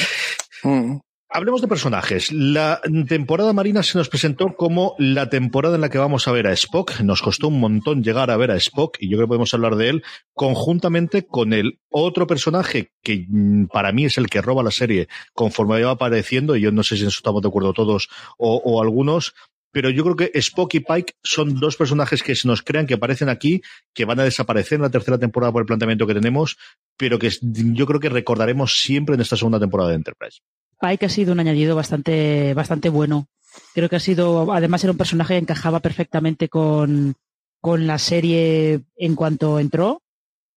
[0.64, 0.98] Mm.
[1.36, 2.32] Hablemos de personajes.
[2.32, 6.46] La temporada marina se nos presentó como la temporada en la que vamos a ver
[6.46, 7.00] a Spock.
[7.00, 9.76] Nos costó un montón llegar a ver a Spock y yo creo que podemos hablar
[9.76, 10.04] de él
[10.36, 15.08] conjuntamente con el otro personaje que mm, para mí es el que roba la serie
[15.34, 18.58] conforme va apareciendo y yo no sé si en eso estamos de acuerdo todos o,
[18.58, 19.34] o algunos,
[19.74, 22.94] pero yo creo que Spock y Pike son dos personajes que se nos crean, que
[22.94, 23.62] aparecen aquí,
[23.94, 26.58] que van a desaparecer en la tercera temporada por el planteamiento que tenemos,
[26.96, 30.42] pero que yo creo que recordaremos siempre en esta segunda temporada de Enterprise.
[30.80, 33.28] Pike ha sido un añadido bastante, bastante bueno.
[33.74, 37.16] Creo que ha sido, además era un personaje que encajaba perfectamente con,
[37.60, 40.02] con la serie en cuanto entró.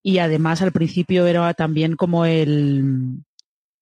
[0.03, 3.25] Y además al principio era también como el,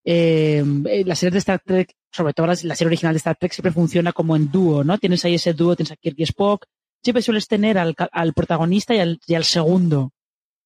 [0.04, 0.62] eh,
[1.06, 4.12] la serie de Star Trek, sobre todo la, serie original de Star Trek, siempre funciona
[4.12, 4.98] como en dúo, ¿no?
[4.98, 6.66] Tienes ahí ese dúo, tienes a Kirk y Spock.
[7.02, 7.94] Siempre sueles tener al,
[8.34, 10.12] protagonista y al, y al, segundo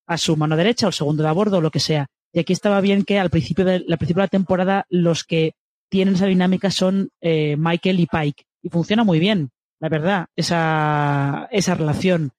[0.07, 2.07] a su mano derecha, o el segundo de a bordo, o lo que sea.
[2.33, 5.53] Y aquí estaba bien que al principio de, al principio de la temporada los que
[5.88, 8.44] tienen esa dinámica son eh, Michael y Pike.
[8.62, 12.33] Y funciona muy bien, la verdad, esa, esa relación.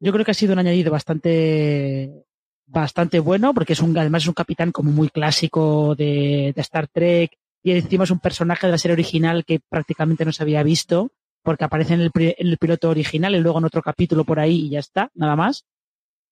[0.00, 2.24] Yo creo que ha sido un añadido bastante,
[2.80, 7.36] bastante bueno, porque es un, además es un capitán como muy clásico de, Star Trek,
[7.62, 11.10] y encima es un personaje de la serie original que prácticamente no se había visto,
[11.42, 14.66] porque aparece en el, en el piloto original y luego en otro capítulo por ahí
[14.66, 15.64] y ya está, nada más.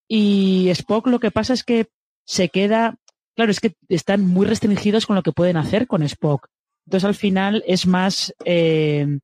[0.09, 1.87] Y Spock lo que pasa es que
[2.25, 2.97] se queda,
[3.35, 6.49] claro, es que están muy restringidos con lo que pueden hacer con Spock.
[6.87, 9.19] Entonces al final es más eh,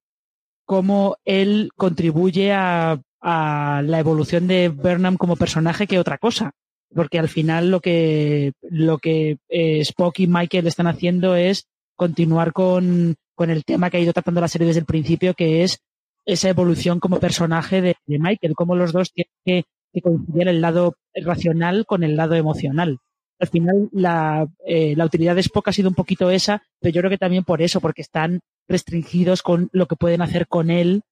[0.65, 6.55] cómo él contribuye a, a la evolución de Burnham como personaje que otra cosa
[6.95, 12.53] porque al final lo que lo que eh, Spock y Michael están haciendo es continuar
[12.53, 15.81] con, con el tema que ha ido tratando la serie desde el principio, que es
[16.25, 20.61] esa evolución como personaje de, de Michael, cómo los dos tienen que, que coincidir el
[20.61, 22.99] lado racional con el lado emocional.
[23.41, 27.01] Al final la, eh, la utilidad de Spock ha sido un poquito esa, pero yo
[27.01, 31.03] creo que también por eso, porque están restringidos con lo que pueden hacer con él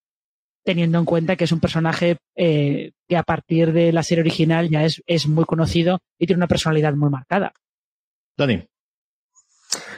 [0.67, 4.69] teniendo en cuenta que es un personaje eh, que a partir de la serie original
[4.69, 7.53] ya es, es muy conocido y tiene una personalidad muy marcada.
[8.37, 8.67] Dani.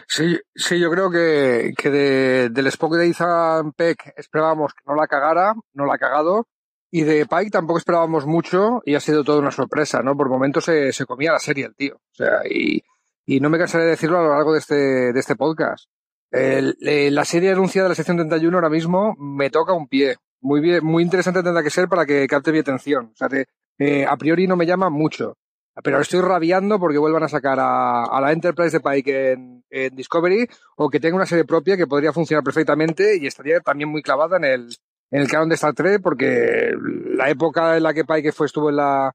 [0.06, 4.94] Sí, sí, yo creo que, que de, del Spock de Ethan Peck esperábamos que no
[4.94, 6.46] la cagara, no la ha cagado,
[6.90, 10.16] y de Pike tampoco esperábamos mucho y ha sido toda una sorpresa, ¿no?
[10.16, 11.96] Por momentos se, se comía la serie el tío.
[11.96, 12.82] O sea, y,
[13.24, 15.86] y no me cansaré de decirlo a lo largo de este, de este podcast.
[16.30, 20.60] El, la serie anunciada de la sección 31 ahora mismo me toca un pie muy
[20.60, 23.10] bien, muy interesante tendrá que ser para que capte mi atención.
[23.12, 23.46] O sea, te,
[23.78, 25.36] eh, a priori no me llama mucho.
[25.82, 30.48] Pero estoy rabiando porque vuelvan a sacar a, a la Enterprise de Pike en, Discovery
[30.76, 34.38] o que tenga una serie propia que podría funcionar perfectamente y estaría también muy clavada
[34.38, 34.76] en el,
[35.10, 36.72] en el canon de Star Trek porque
[37.14, 39.12] la época en la que Pike fue, estuvo en la,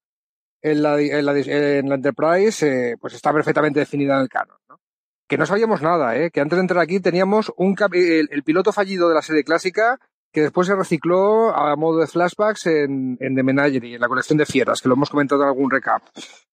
[0.62, 4.58] en la, en la, en la Enterprise, eh, pues está perfectamente definida en el canon.
[4.70, 4.80] ¿no?
[5.28, 6.32] que no sabíamos nada, ¿eh?
[6.32, 10.00] que antes de entrar aquí teníamos un el, piloto fallido de la serie clásica
[10.34, 14.48] que después se recicló a modo de flashbacks en, The Menagerie, en la colección de
[14.48, 16.02] fieras, que lo hemos comentado en algún recap.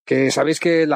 [0.04, 0.86] Que sabéis que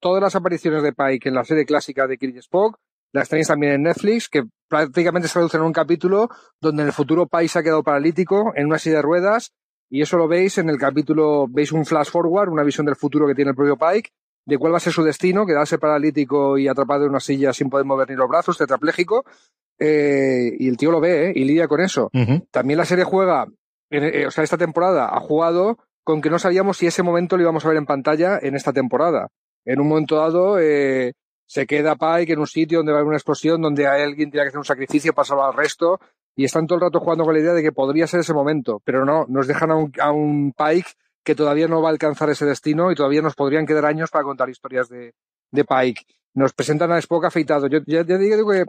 [0.00, 2.78] todas las apariciones de Pike en la serie clásica de Kirby Spock
[3.12, 6.28] las tenéis también en Netflix, que prácticamente se reducen en un capítulo
[6.60, 9.52] donde en el futuro Pike se ha quedado paralítico en una silla de ruedas
[9.90, 13.26] y eso lo veis en el capítulo, veis un flash forward, una visión del futuro
[13.26, 14.10] que tiene el propio Pike,
[14.46, 17.70] de cuál va a ser su destino, quedarse paralítico y atrapado en una silla sin
[17.70, 19.24] poder mover ni los brazos, tetrapléjico,
[19.78, 21.32] eh, y el tío lo ve, ¿eh?
[21.34, 22.10] Y lidia con eso.
[22.50, 23.46] También la serie juega,
[23.90, 27.42] eh, o sea, esta temporada ha jugado con que no sabíamos si ese momento lo
[27.42, 29.28] íbamos a ver en pantalla en esta temporada.
[29.64, 31.14] En un momento dado, eh,
[31.46, 34.44] se queda Pike en un sitio donde va a haber una explosión, donde alguien tiene
[34.44, 35.98] que hacer un sacrificio para salvar al resto,
[36.36, 38.82] y están todo el rato jugando con la idea de que podría ser ese momento,
[38.84, 40.90] pero no, nos dejan a un, a un Pike
[41.24, 44.24] que todavía no va a alcanzar ese destino y todavía nos podrían quedar años para
[44.24, 45.14] contar historias de,
[45.50, 46.02] de Pike.
[46.34, 47.66] Nos presentan a Spock afeitado.
[47.68, 48.64] Yo ya, digo que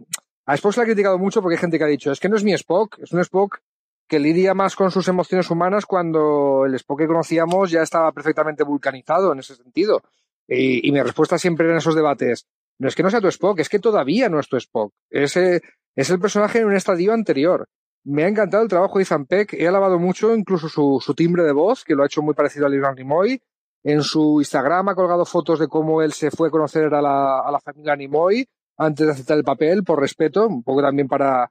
[0.45, 2.29] a Spock se le ha criticado mucho porque hay gente que ha dicho, es que
[2.29, 3.59] no es mi Spock, es un Spock
[4.07, 8.63] que lidia más con sus emociones humanas cuando el Spock que conocíamos ya estaba perfectamente
[8.63, 10.03] vulcanizado en ese sentido.
[10.47, 12.45] Y, mi respuesta siempre en esos debates,
[12.77, 14.93] no es que no sea tu Spock, es que todavía no es tu Spock.
[15.09, 15.61] Ese
[15.95, 17.67] es el personaje en un estadio anterior.
[18.05, 19.53] Me ha encantado el trabajo de Ethan Peck.
[19.53, 22.69] He alabado mucho incluso su, timbre de voz, que lo ha hecho muy parecido a
[22.69, 23.41] Leonard Nimoy.
[23.83, 27.59] En su Instagram ha colgado fotos de cómo él se fue a conocer a la,
[27.63, 31.49] familia Nimoy antes de aceptar el papel, por respeto, un poco también para,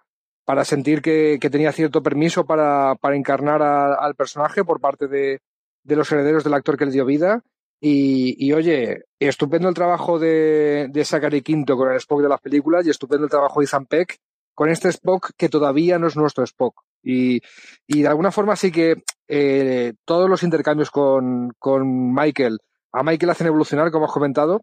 [0.64, 5.40] sentir que, tenía cierto permiso para, encarnar al personaje por parte de,
[5.84, 7.42] los herederos del actor que le dio vida.
[7.80, 12.40] Y, y oye, estupendo el trabajo de, de Zachary Quinto con el Spock de las
[12.40, 14.20] películas y estupendo el trabajo de Ethan Peck
[14.54, 16.82] con este Spock que todavía no es nuestro Spock.
[17.02, 17.42] Y,
[17.86, 22.58] y de alguna forma sí que eh, todos los intercambios con, con Michael,
[22.92, 24.62] a Michael hacen evolucionar, como has comentado,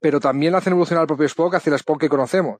[0.00, 2.58] pero también hacen evolucionar al propio Spock hacia el Spock que conocemos.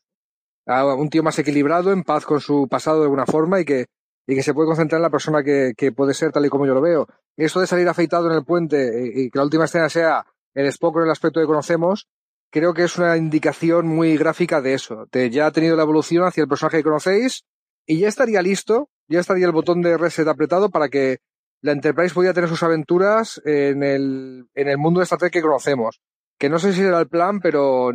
[0.66, 3.86] A un tío más equilibrado, en paz con su pasado de alguna forma y que,
[4.26, 6.66] y que se puede concentrar en la persona que, que puede ser tal y como
[6.66, 7.06] yo lo veo.
[7.36, 10.96] Esto de salir afeitado en el puente y que la última escena sea el Spock
[10.96, 12.08] en el aspecto que conocemos,
[12.50, 16.24] creo que es una indicación muy gráfica de eso, de ya ha tenido la evolución
[16.24, 17.44] hacia el personaje que conocéis
[17.86, 21.18] y ya estaría listo, ya estaría el botón de reset apretado para que
[21.62, 25.42] la Enterprise pudiera tener sus aventuras en el, en el mundo de Star Trek que
[25.42, 26.00] conocemos.
[26.38, 27.90] Que no sé si era el plan, pero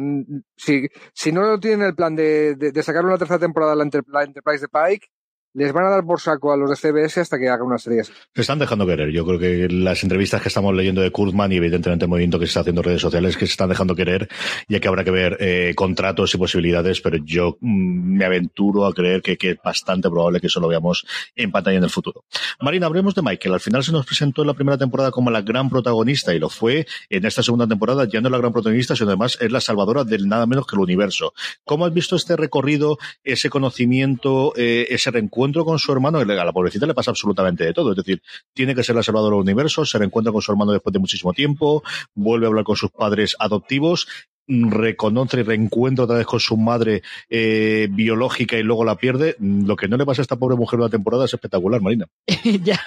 [0.55, 4.61] si, si no tienen el plan de, de, sacar una tercera temporada la, la Enterprise
[4.61, 5.07] de Pike,
[5.55, 8.03] les van a dar por saco a los de CBS hasta que hagan una serie.
[8.03, 9.09] Se están dejando querer.
[9.11, 12.45] Yo creo que las entrevistas que estamos leyendo de Kurtzman y evidentemente el movimiento que
[12.45, 14.27] se está haciendo en redes sociales que se están dejando querer,
[14.67, 18.93] ya que habrá que ver eh, contratos y posibilidades, pero yo mm, me aventuro a
[18.93, 21.05] creer que, que, es bastante probable que eso lo veamos
[21.37, 22.25] en pantalla en el futuro.
[22.59, 23.53] Marina, hablemos de Michael.
[23.53, 26.49] Al final se nos presentó en la primera temporada como la gran protagonista y lo
[26.49, 29.61] fue en esta segunda temporada, ya no es la gran protagonista, sino además es la
[29.61, 31.33] salvadora del nada menos que el universo.
[31.63, 35.44] ¿Cómo has visto este recorrido, ese conocimiento, eh, ese reencuentro?
[35.53, 37.91] Con su hermano, a la pobrecita le pasa absolutamente de todo.
[37.91, 38.21] Es decir,
[38.53, 41.33] tiene que ser la salvadora del universo, se reencuentra con su hermano después de muchísimo
[41.33, 44.07] tiempo, vuelve a hablar con sus padres adoptivos,
[44.47, 49.35] reconoce y reencuentra otra vez con su madre eh, biológica y luego la pierde.
[49.39, 52.07] Lo que no le pasa a esta pobre mujer una temporada es espectacular, Marina.
[52.63, 52.79] ya,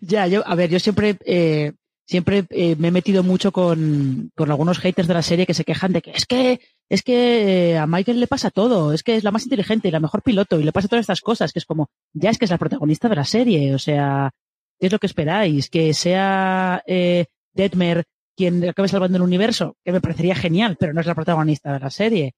[0.00, 1.72] ya, yo, a ver, yo siempre, eh,
[2.12, 5.94] siempre eh, me he metido mucho con, algunos haters de la serie que se quejan
[5.94, 9.24] de que es que es que eh, a Michael le pasa todo, es que es
[9.24, 11.64] la más inteligente y la mejor piloto y le pasa todas estas cosas, que es
[11.64, 14.30] como, ya es que es la protagonista de la serie, o sea,
[14.78, 15.70] ¿qué es lo que esperáis?
[15.70, 18.04] Que sea eh, Detmer
[18.36, 21.80] quien acabe salvando el universo, que me parecería genial, pero no es la protagonista de
[21.80, 22.34] la serie.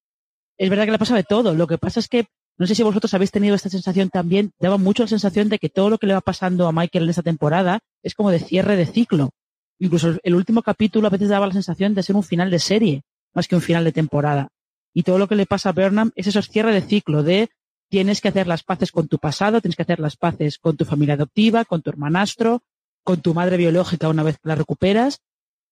[0.57, 2.85] Es verdad que le pasa de todo, lo que pasa es que, no sé si
[2.85, 6.07] vosotros habéis tenido esta sensación también, daba mucho la sensación de que todo lo que
[6.07, 9.31] le va pasando a Michael en esta temporada es como de cierre de ciclo.
[9.79, 13.03] Incluso el último capítulo a veces daba la sensación de ser un final de serie
[13.35, 14.49] más que un final de temporada.
[14.95, 17.51] Y todo lo que le pasa a Burnham es esos cierre de ciclo de
[17.89, 20.85] tienes que hacer las paces con tu pasado, tienes que hacer las paces con tu
[20.85, 22.63] familia adoptiva, con tu hermanastro,
[23.03, 25.21] con tu madre biológica una vez que la recuperas,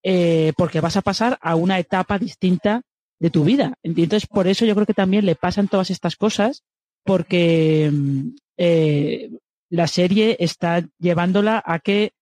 [0.02, 2.82] eh, porque vas a pasar a una etapa distinta
[3.18, 3.74] de tu vida.
[3.82, 6.64] Entonces, por eso yo creo que también le pasan todas estas cosas,
[7.04, 9.30] porque mm, eh,
[9.70, 12.12] la serie está llevándola a que,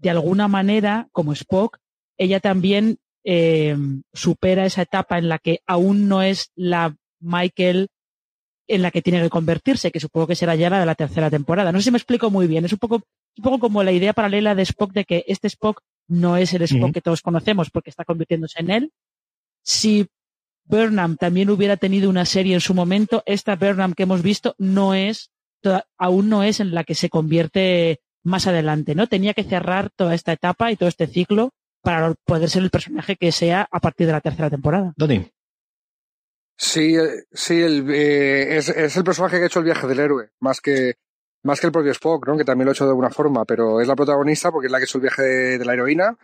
[0.00, 1.78] de alguna manera, como Spock,
[2.16, 3.76] ella también eh,
[4.12, 7.88] supera esa etapa en la que aún no es la Michael
[8.66, 11.28] en la que tiene que convertirse, que supongo que será ya la de la tercera
[11.28, 11.72] temporada.
[11.72, 12.64] No sé si me explico muy bien.
[12.64, 13.02] Es un poco,
[13.36, 16.62] un poco como la idea paralela de Spock de que este Spock no es el
[16.62, 18.92] Spock que todos conocemos porque está convirtiéndose en él.
[19.62, 20.06] Si
[20.64, 24.94] Burnham también hubiera tenido una serie en su momento, esta Burnham que hemos visto no
[24.94, 25.32] es,
[25.98, 29.06] aún no es en la que se convierte más adelante, ¿no?
[29.06, 31.50] Tenía que cerrar toda esta etapa y todo este ciclo
[31.82, 34.92] para poder ser el personaje que sea a partir de la tercera temporada.
[34.96, 35.30] Doni.
[36.56, 40.00] Sí, eh, sí, el, eh, es, es, el personaje que ha hecho el viaje del
[40.00, 40.96] héroe, más que,
[41.42, 42.36] más que el propio Spock, ¿no?
[42.36, 44.78] Que también lo ha hecho de alguna forma, pero es la protagonista porque es la
[44.78, 46.18] que ha hecho el viaje de, la heroína.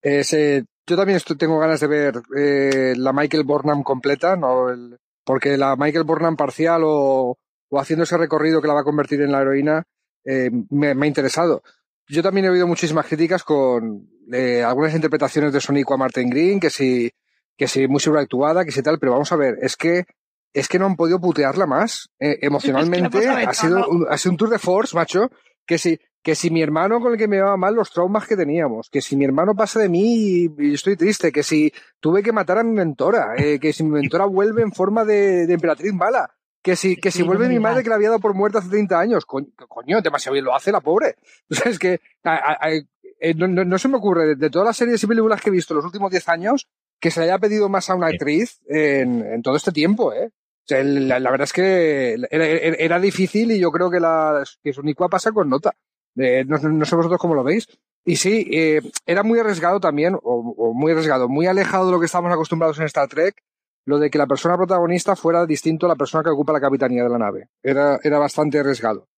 [0.00, 4.70] Es, eh, yo también tengo ganas de ver eh, la Michael Burnham completa, ¿no?
[4.70, 7.36] El, porque la Michael Burnham parcial o,
[7.68, 9.84] o, haciendo ese recorrido que la va a convertir en la heroína
[10.24, 11.62] eh, me, me, ha interesado.
[12.08, 16.60] Yo también he oído muchísimas críticas con eh, algunas interpretaciones de Sonic a Martin Green,
[16.60, 17.10] que si
[17.56, 20.06] que si muy sobreactuada, que si tal, pero vamos a ver, es que
[20.54, 22.08] es que no han podido putearla más.
[22.18, 25.30] Eh, emocionalmente es que ha, sido un, ha sido un tour de force, macho,
[25.66, 28.34] que si, que si mi hermano con el que me llevaba mal los traumas que
[28.34, 32.22] teníamos, que si mi hermano pasa de mí y, y estoy triste, que si tuve
[32.22, 35.52] que matar a mi mentora, eh, que si mi mentora vuelve en forma de, de
[35.52, 38.58] emperatriz mala, que si, que si vuelve mi madre que la había dado por muerta
[38.58, 41.16] hace 30 años, coño, coño demasiado bien lo hace la pobre.
[41.50, 44.50] O sea, es que a, a, a, no, no, no, se me ocurre, de, de,
[44.50, 46.68] todas las series y películas que he visto en los últimos 10 años,
[47.00, 50.26] que se le haya pedido más a una actriz en, en todo este tiempo, ¿eh?
[50.26, 54.44] O sea, la, la, verdad es que era, era, difícil y yo creo que, la,
[54.62, 55.74] que Sonicua pasa con nota.
[56.16, 57.66] Eh, no, no, sé vosotros cómo lo veis.
[58.04, 62.00] Y sí, eh, era muy arriesgado también, o, o, muy arriesgado, muy alejado de lo
[62.00, 63.42] que estamos acostumbrados en Star Trek,
[63.86, 67.02] lo de que la persona protagonista fuera distinto a la persona que ocupa la capitanía
[67.02, 67.48] de la nave.
[67.62, 69.08] Era, era bastante arriesgado.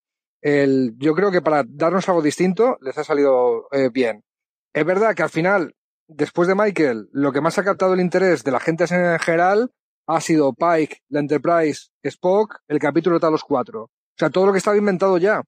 [0.41, 4.25] El, yo creo que para darnos algo distinto les ha salido eh, bien.
[4.73, 5.75] Es verdad que al final
[6.17, 9.71] después de Michael, lo que más ha captado el interés de la gente en general
[10.07, 13.85] ha sido Pike, la Enterprise, Spock, el capítulo de los cuatro.
[13.85, 15.43] O sea, todo lo que estaba inventado ya.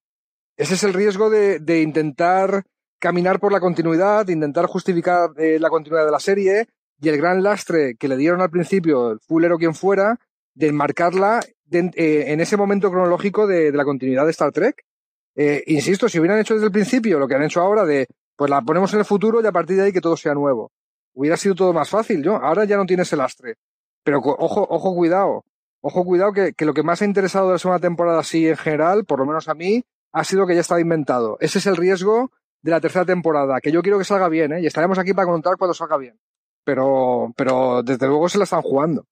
[0.56, 2.64] Ese es el riesgo de, de intentar
[3.00, 6.68] caminar por la continuidad, de intentar justificar eh, la continuidad de la serie
[7.04, 10.18] y el gran lastre que le dieron al principio, el fullero quien fuera,
[10.54, 11.40] de enmarcarla
[11.70, 14.86] eh, en ese momento cronológico de, la continuidad de Star Trek.
[15.36, 18.50] Eh, insisto, si hubieran hecho desde el principio lo que han hecho ahora de pues
[18.50, 20.72] la ponemos en el futuro y a partir de ahí que todo sea nuevo.
[21.12, 22.36] Hubiera sido todo más fácil, ¿no?
[22.36, 23.56] Ahora ya no tiene ese lastre.
[24.02, 25.44] Pero ojo, ojo, cuidado.
[25.82, 28.56] Ojo, cuidado, que, que lo que más ha interesado de la segunda temporada así en
[28.56, 31.36] general, por lo menos a mí, ha sido que ya estaba inventado.
[31.40, 32.30] Ese es el riesgo
[32.62, 34.62] de la tercera temporada, que yo quiero que salga bien, ¿eh?
[34.62, 36.18] Y estaremos aquí para contar cuando salga bien.
[36.64, 39.06] Pero, pero desde luego se la están jugando.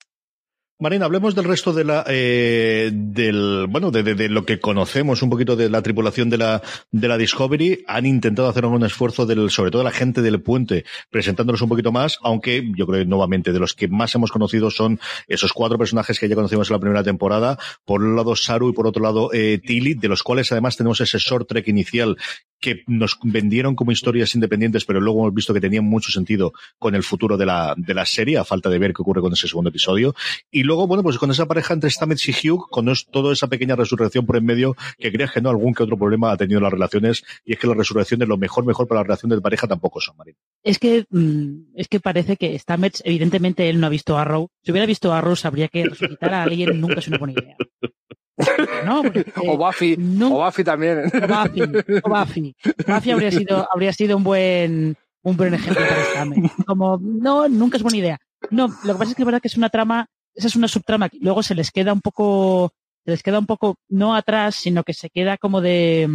[0.78, 5.22] Marina, hablemos del resto de la, eh, del, bueno, de, de, de, lo que conocemos
[5.22, 7.85] un poquito de la tripulación de la, de la Discovery.
[7.87, 11.92] Han intentado hacer un esfuerzo del, sobre todo la gente del puente, presentándonos un poquito
[11.92, 16.18] más, aunque yo creo nuevamente de los que más hemos conocido son esos cuatro personajes
[16.18, 17.58] que ya conocimos en la primera temporada.
[17.85, 21.00] Por un lado Saru y por otro lado eh, Tilly, de los cuales además tenemos
[21.00, 22.16] ese short trek inicial
[22.62, 26.94] que nos vendieron como historias independientes, pero luego hemos visto que tenían mucho sentido con
[26.94, 29.48] el futuro de la, de la serie, a falta de ver qué ocurre con ese
[29.48, 30.14] segundo episodio.
[30.50, 33.46] Y luego, bueno, pues con esa pareja entre Stamets y Hugh, con es, toda esa
[33.46, 36.59] pequeña resurrección por en medio, que creas que no, algún que otro problema ha tenido
[36.59, 39.38] en las relaciones, y es que la resurrección de lo mejor, mejor para las relaciones
[39.38, 40.38] de pareja tampoco son, Marina.
[40.62, 41.05] Es que,
[41.75, 44.48] es que parece que Stamets, evidentemente él no ha visto Arrow.
[44.62, 47.57] Si hubiera visto Arrow, sabría que resucitar a alguien nunca es una buena idea.
[48.85, 51.05] No, porque, o Buffy, no, o Buffy también.
[51.07, 51.62] O Buffy,
[52.03, 52.57] o Buffy.
[52.87, 56.53] Buffy habría sido, habría sido un buen, un buen ejemplo para Stamets.
[56.66, 58.18] Como, no, nunca es buena idea.
[58.51, 60.68] No, lo que pasa es que es verdad que es una trama, esa es una
[60.68, 62.72] subtrama que luego se les queda un poco,
[63.04, 66.08] se les queda un poco, no atrás, sino que se queda como de,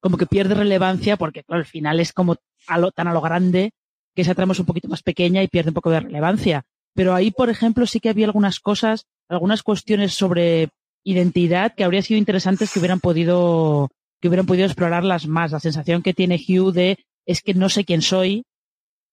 [0.00, 3.20] como que pierde relevancia porque claro, al final es como a lo, tan a lo
[3.20, 3.72] grande
[4.14, 6.64] que esa trama es un poquito más pequeña y pierde un poco de relevancia.
[6.94, 10.70] Pero ahí, por ejemplo, sí que había algunas cosas, algunas cuestiones sobre
[11.04, 13.88] identidad que habría sido interesantes que hubieran podido
[14.20, 15.52] que hubieran podido explorarlas más.
[15.52, 18.44] La sensación que tiene Hugh de es que no sé quién soy.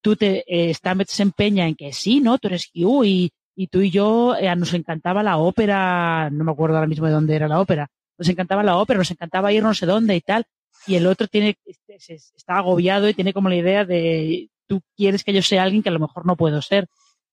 [0.02, 0.74] Tú te eh,
[1.08, 2.38] se empeña en que sí, ¿no?
[2.40, 6.52] Tú eres Hugh y, y tú y yo eh, nos encantaba la ópera, no me
[6.52, 7.88] acuerdo ahora mismo de dónde era la ópera.
[8.16, 10.46] Nos encantaba la ópera, nos encantaba ir no sé dónde y tal.
[10.86, 15.34] Y el otro tiene está agobiado y tiene como la idea de tú quieres que
[15.34, 16.88] yo sea alguien que a lo mejor no puedo ser.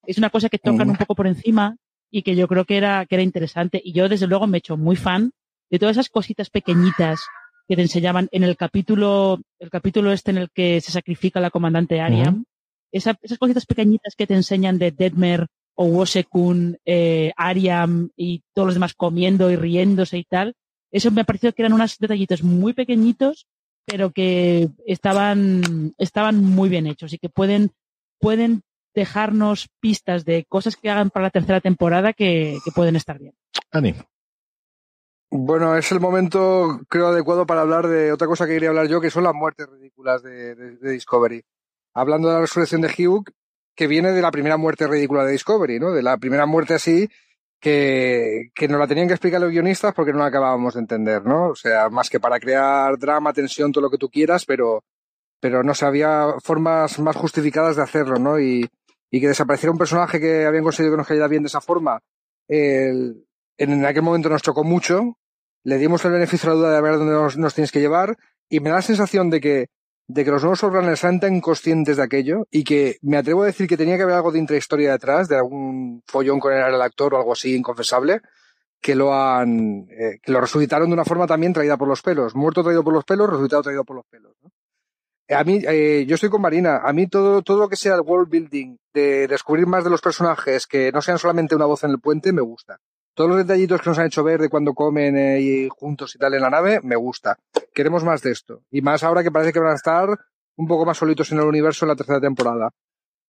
[0.07, 1.77] Es una cosa que tocan un poco por encima
[2.11, 3.83] y que yo creo que era, que era interesante.
[3.85, 5.31] Y yo, desde luego, me he hecho muy fan
[5.71, 7.21] de todas esas cositas pequeñitas
[7.69, 11.51] que te enseñaban en el capítulo, el capítulo este en el que se sacrifica la
[11.51, 12.35] comandante Ariam.
[12.35, 12.45] Uh -huh.
[12.93, 18.67] Esa, esas cositas pequeñitas que te enseñan de Deadmer o Wosekun, eh, Ariam y todos
[18.67, 20.55] los demás comiendo y riéndose y tal.
[20.91, 23.47] Eso me ha parecido que eran unos detallitos muy pequeñitos,
[23.85, 27.73] pero que estaban, estaban muy bien hechos y que pueden,
[28.21, 28.63] pueden
[28.95, 33.35] dejarnos pistas de cosas que hagan para la tercera temporada que, que pueden estar bien.
[33.73, 33.95] Ani.
[35.31, 39.01] Bueno, es el momento, creo, adecuado para hablar de otra cosa que quería hablar yo,
[39.01, 41.43] que son las muertes ridículas de, de, de Discovery.
[41.93, 43.25] Hablando de la resurrección de Hugh,
[43.75, 45.93] que viene de la primera muerte ridícula de Discovery, ¿no?
[45.93, 47.09] De la primera muerte así,
[47.61, 51.25] que, que nos la tenían que explicar los guionistas porque no la acabábamos de entender,
[51.25, 51.49] ¿no?
[51.49, 54.85] O sea, más que para crear drama, tensión, todo lo que tú quieras, pero,
[55.41, 58.39] pero no sé, había formas más justificadas de hacerlo, ¿no?
[58.39, 58.69] Y,
[59.11, 62.01] y que desapareciera un personaje que habían conseguido que nos cayera bien de esa forma,
[62.49, 65.17] el, en aquel momento nos chocó mucho,
[65.63, 68.17] le dimos el beneficio de la duda de ver dónde nos, nos tienes que llevar,
[68.49, 69.69] y me da la sensación de que,
[70.07, 73.47] de que los nuevos showrunners eran tan conscientes de aquello, y que me atrevo a
[73.47, 77.15] decir que tenía que haber algo de intrahistoria detrás, de algún follón con el actor
[77.15, 78.21] o algo así inconfesable,
[78.81, 82.35] que lo han, eh, que lo resucitaron de una forma también traída por los pelos.
[82.35, 84.35] Muerto traído por los pelos, resucitado traído por los pelos.
[84.43, 84.51] ¿no?
[85.31, 86.83] A mí, eh, yo estoy con Marina.
[86.85, 90.03] A mí todo, todo lo que sea el world building, de descubrir más de los
[90.03, 92.79] personajes, que no sean solamente una voz en el puente, me gusta.
[93.15, 96.19] Todos los detallitos que nos han hecho ver de cuando comen eh, y juntos y
[96.19, 97.39] tal en la nave, me gusta.
[97.73, 98.63] Queremos más de esto.
[98.71, 100.09] Y más ahora que parece que van a estar
[100.57, 102.71] un poco más solitos en el universo en la tercera temporada.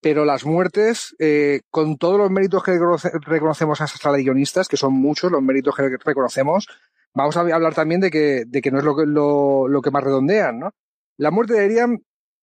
[0.02, 2.78] Pero las muertes, eh, con todos los méritos que
[3.22, 6.68] reconocemos a esas guionistas, que son muchos los méritos que reconocemos,
[7.14, 10.72] vamos a hablar también de que, no es lo que, más redondean, ¿no?
[11.18, 12.00] La muerte de Ariam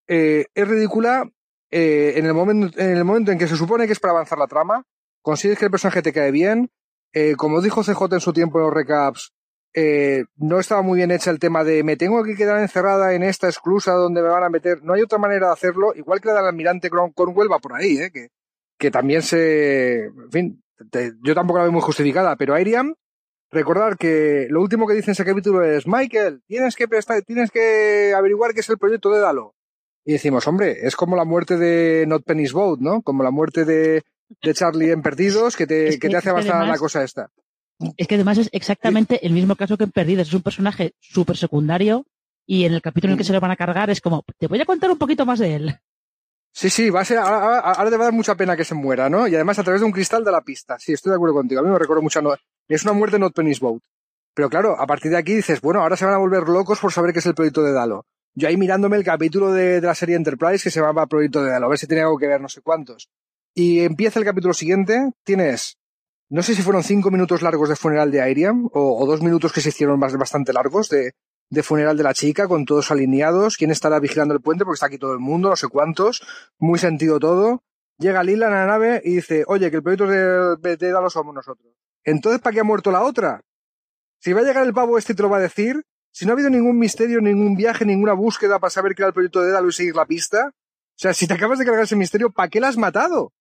[0.09, 1.25] eh, es ridícula
[1.71, 4.39] eh, en, el momento, en el momento en que se supone que es para avanzar
[4.39, 4.85] la trama,
[5.21, 6.71] consigues que el personaje te cae bien,
[7.13, 9.33] eh, como dijo CJ en su tiempo en los recaps,
[9.75, 13.23] eh, no estaba muy bien hecha el tema de me tengo que quedar encerrada en
[13.23, 14.83] esta exclusa donde me van a meter.
[14.83, 17.97] No hay otra manera de hacerlo, igual que la del almirante Cornwell va por ahí,
[17.99, 18.11] ¿eh?
[18.13, 18.29] que,
[18.79, 20.05] que también se.
[20.05, 20.63] En fin,
[21.23, 22.95] yo tampoco la veo muy justificada, pero Ariam,
[23.51, 27.51] recordar que lo último que dice en ese capítulo es: Michael, tienes que, prestar, tienes
[27.51, 29.55] que averiguar qué es el proyecto de Dalo.
[30.05, 33.03] Y decimos, hombre, es como la muerte de Not Penny's Boat, ¿no?
[33.03, 34.03] Como la muerte de,
[34.41, 37.31] de Charlie en Perdidos, que te, que te hace avanzar la cosa esta.
[37.97, 40.29] Es que además es exactamente el mismo caso que en Perdidos.
[40.29, 42.07] Es un personaje súper secundario
[42.47, 44.47] y en el capítulo en el que se lo van a cargar es como, te
[44.47, 45.77] voy a contar un poquito más de él.
[46.55, 48.75] Sí, sí, va a ser, ahora, ahora te va a dar mucha pena que se
[48.75, 49.27] muera, ¿no?
[49.27, 50.79] Y además a través de un cristal de la pista.
[50.79, 51.61] Sí, estoy de acuerdo contigo.
[51.61, 52.21] A mí me recuerdo mucho.
[52.21, 52.35] No,
[52.69, 53.83] es una muerte not Penny's Boat.
[54.35, 56.93] Pero claro, a partir de aquí dices, bueno, ahora se van a volver locos por
[56.93, 58.07] saber qué es el proyecto de Dalo.
[58.35, 61.51] Yo ahí mirándome el capítulo de, de la serie Enterprise que se llama Proyecto de
[61.51, 63.11] Dalo, a ver si tiene algo que ver, no sé cuántos.
[63.55, 65.77] Y empieza el capítulo siguiente, tienes
[66.33, 69.61] no sé si fueron cinco minutos largos de funeral de Airiam o, dos minutos que
[69.61, 71.13] se hicieron bastante largos de,
[71.63, 74.97] funeral de la chica con todos alineados, quién estará vigilando el puente porque está aquí
[74.97, 76.23] todo el mundo, no sé cuántos,
[76.59, 77.63] muy sentido todo.
[77.99, 81.35] Llega Lila en la nave y dice, oye, que el proyecto de Bethesda lo somos
[81.35, 81.75] nosotros.
[82.03, 83.43] Entonces, ¿para qué ha muerto la otra?
[84.19, 86.33] Si va a llegar el pavo este te lo va a decir, si no ha
[86.33, 89.69] habido ningún misterio, ningún viaje, ninguna búsqueda para saber qué era el proyecto de Dalo
[89.69, 92.59] y seguir la pista, o sea, si te acabas de cargar ese misterio, ¿para qué
[92.59, 93.35] la has matado?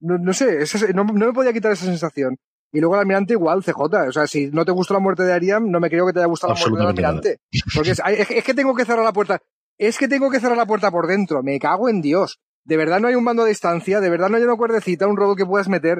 [0.00, 2.36] No, no sé, no, no, me podía quitar esa sensación.
[2.70, 3.80] Y luego el almirante igual, CJ.
[3.80, 6.20] O sea, si no te gustó la muerte de Ariam, no me creo que te
[6.20, 7.40] haya gustado la muerte del almirante.
[7.74, 9.40] Porque es, es, es, que tengo que cerrar la puerta.
[9.78, 11.42] Es que tengo que cerrar la puerta por dentro.
[11.42, 12.40] Me cago en Dios.
[12.64, 14.00] De verdad no hay un mando a distancia.
[14.00, 15.98] De verdad no hay una cuerdecita, un robot que puedas meter.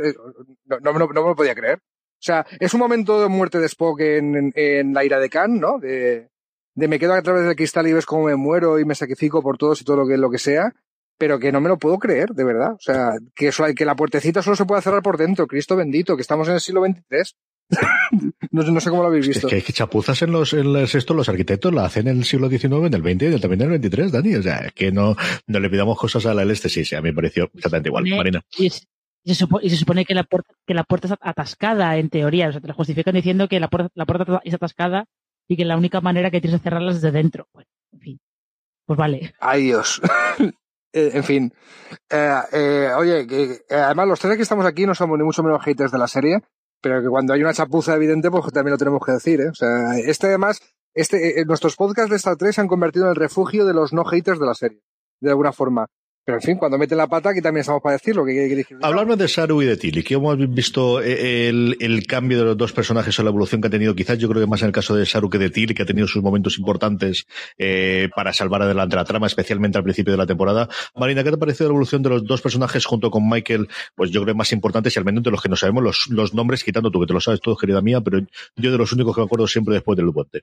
[0.67, 1.79] No, no, no, no me lo podía creer.
[1.79, 5.31] O sea, es un momento de muerte de Spock en, en, en la ira de
[5.31, 5.79] Khan, ¿no?
[5.79, 6.29] De,
[6.75, 9.41] de me quedo a través del cristal y ves cómo me muero y me sacrifico
[9.41, 10.75] por todos y todo lo que, lo que sea
[11.19, 12.73] pero que no me lo puedo creer, de verdad.
[12.73, 16.17] O sea, que, eso, que la puertecita solo se puede cerrar por dentro, Cristo bendito,
[16.17, 17.35] que estamos en el siglo XXIII.
[18.51, 19.47] no, no, sé cómo lo habéis visto.
[19.47, 22.19] Es que, es que chapuzas en los, en los, esto, los arquitectos la hacen en
[22.19, 24.37] el siglo XIX, en el XX y también en el XXIII, Dani.
[24.37, 25.17] O sea, es que no,
[25.47, 28.07] no le pidamos cosas a la este, sí, sí, a mí me pareció exactamente igual,
[28.07, 28.43] Marina.
[28.57, 28.87] Y, es,
[29.25, 32.49] se supone, y, se supone, que la puerta, que la puerta está atascada, en teoría.
[32.49, 35.05] O sea, te lo justifican diciendo que la puerta, la puerta es atascada
[35.49, 37.49] y que la única manera que tienes de cerrarla es desde dentro.
[37.53, 38.21] Bueno, en fin.
[38.87, 39.35] Pues vale.
[39.41, 40.01] Ay, Dios.
[40.93, 41.53] Eh, en fin.
[42.11, 45.63] Eh, eh, oye, que, además los tres que estamos aquí no somos ni mucho menos
[45.63, 46.41] haters de la serie,
[46.81, 49.49] pero que cuando hay una chapuza evidente, pues también lo tenemos que decir, ¿eh?
[49.49, 50.61] O sea, este además,
[50.95, 54.05] este, nuestros podcasts de Star Trek se han convertido en el refugio de los no
[54.05, 54.83] haters de la serie,
[55.21, 55.87] de alguna forma.
[56.29, 58.23] Pero en fin, cuando mete la pata, aquí también estamos para decirlo.
[58.23, 62.57] Que, Hablarme de Saru y de Tilly, que hemos visto el, el, cambio de los
[62.59, 64.73] dos personajes o la evolución que ha tenido, quizás yo creo que más en el
[64.73, 67.27] caso de Saru que de Tilly, que ha tenido sus momentos importantes
[67.57, 70.69] eh, para salvar adelante la trama, especialmente al principio de la temporada.
[70.95, 73.67] Marina, ¿qué te ha parecido la evolución de los dos personajes junto con Michael?
[73.95, 76.09] Pues yo creo que más importantes y al menos de los que no sabemos los,
[76.11, 78.21] los nombres, quitando tú, que te lo sabes todo, querida mía, pero
[78.55, 80.43] yo de los únicos que me acuerdo siempre después del puente.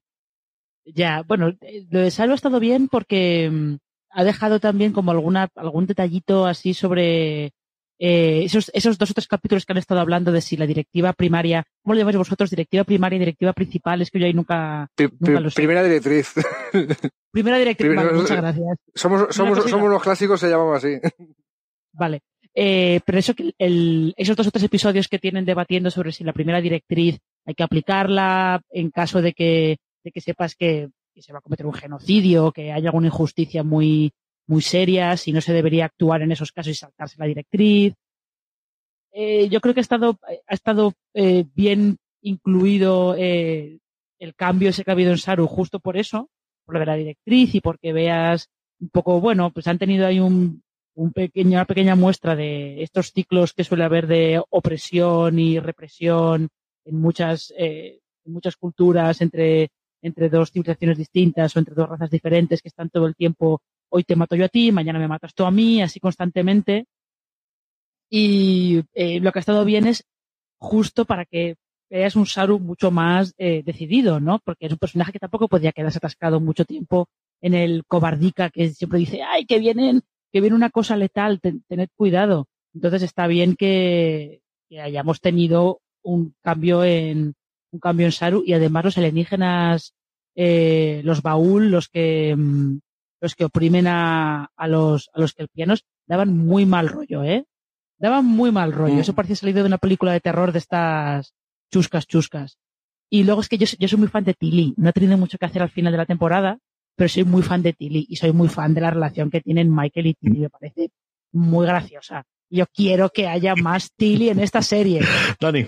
[0.84, 1.54] Ya, bueno,
[1.92, 3.78] lo de Saru ha estado bien porque
[4.16, 7.52] ha dejado también como alguna, algún detallito así sobre
[8.00, 11.12] eh, esos, esos dos o tres capítulos que han estado hablando de si la directiva
[11.12, 12.50] primaria, ¿cómo lo llamáis vosotros?
[12.50, 15.56] Directiva primaria y directiva principal, es que yo ahí nunca, P nunca lo sé.
[15.56, 16.34] Primera directriz.
[17.32, 18.78] Primera directriz, vale, muchas gracias.
[18.96, 20.98] Somos, somos, somos los clásicos, se llamamos así.
[21.92, 22.22] Vale.
[22.54, 26.32] Eh, pero eso, el, esos dos o tres episodios que tienen debatiendo sobre si la
[26.32, 31.32] primera directriz hay que aplicarla en caso de que, de que sepas que que se
[31.32, 34.12] va a cometer un genocidio, que haya alguna injusticia muy,
[34.48, 37.94] muy seria, si no se debería actuar en esos casos y saltarse la directriz.
[39.14, 43.80] Eh, yo creo que ha estado, ha estado eh, bien incluido eh,
[44.20, 46.30] el cambio ese que ha habido en Saru justo por eso,
[46.66, 48.50] por lo de la directriz y porque veas
[48.82, 50.64] un poco, bueno, pues han tenido ahí un,
[50.96, 56.50] un pequeño, una pequeña muestra de estos ciclos que suele haber de opresión y represión
[56.84, 59.70] en muchas, en muchas culturas entre,
[60.06, 64.04] entre dos civilizaciones distintas o entre dos razas diferentes que están todo el tiempo, hoy
[64.04, 66.86] te mato yo a ti, mañana me matas tú a mí, así constantemente.
[68.10, 70.06] Y eh, lo que ha estado bien es
[70.60, 71.56] justo para que
[71.90, 74.40] veas un Saru mucho más eh, decidido, ¿no?
[74.46, 77.08] Porque es un personaje que tampoco podía quedarse atascado mucho tiempo
[77.42, 80.02] en el cobardica que siempre dice, ay, que vienen,
[80.32, 82.48] que viene una cosa letal, tened cuidado.
[82.76, 87.34] Entonces está bien que, que hayamos tenido un cambio en,
[87.76, 89.94] un cambio en Saru y además los alienígenas,
[90.36, 92.80] eh, los baúl, los que, mm,
[93.22, 97.46] los que oprimen a, a los, a los kelpianos, daban muy mal rollo, ¿eh?
[97.98, 98.96] Daban muy mal rollo.
[98.96, 99.00] Mm.
[99.00, 101.34] Eso parecía salido de una película de terror de estas
[101.72, 102.58] chuscas, chuscas.
[103.10, 104.74] Y luego es que yo, yo soy muy fan de Tilly.
[104.78, 106.60] No he tenido mucho que hacer al final de la temporada,
[106.96, 109.74] pero soy muy fan de Tilly y soy muy fan de la relación que tienen
[109.74, 110.40] Michael y Tilly.
[110.40, 110.90] Me parece
[111.32, 112.24] muy graciosa.
[112.50, 115.02] Yo quiero que haya más Tilly en esta serie.
[115.40, 115.68] Dani.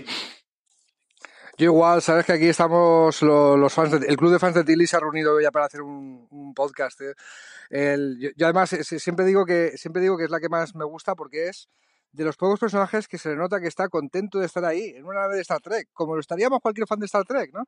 [1.58, 4.96] Yo igual, sabes que aquí estamos los, fans, el club de fans de Tilly se
[4.96, 7.00] ha reunido ya para hacer un, podcast.
[7.00, 8.06] ¿eh?
[8.36, 11.48] yo, además siempre digo que siempre digo que es la que más me gusta porque
[11.48, 11.68] es
[12.12, 15.04] de los pocos personajes que se le nota que está contento de estar ahí, en
[15.04, 17.64] una nave de Star Trek, como lo estaríamos cualquier fan de Star Trek, ¿no?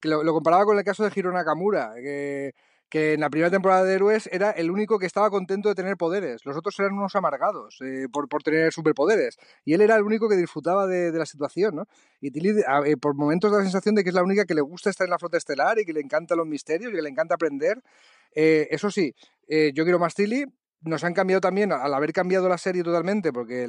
[0.00, 2.54] Que lo, comparaba con el caso de Hiro Nakamura, que,
[2.94, 5.96] que en la primera temporada de Héroes era el único que estaba contento de tener
[5.96, 6.44] poderes.
[6.44, 9.36] Los otros eran unos amargados eh, por, por, tener superpoderes.
[9.64, 11.88] Y él era el único que disfrutaba de, de la situación, ¿no?
[12.20, 12.50] Y Tilly,
[12.86, 15.06] eh, por momentos da la sensación de que es la única que le gusta estar
[15.06, 17.82] en la flota estelar y que le encantan los misterios y que le encanta aprender.
[18.32, 19.12] Eh, eso sí,
[19.48, 20.44] yo quiero más Tilly,
[20.82, 23.66] nos han cambiado también, al haber cambiado la serie totalmente, porque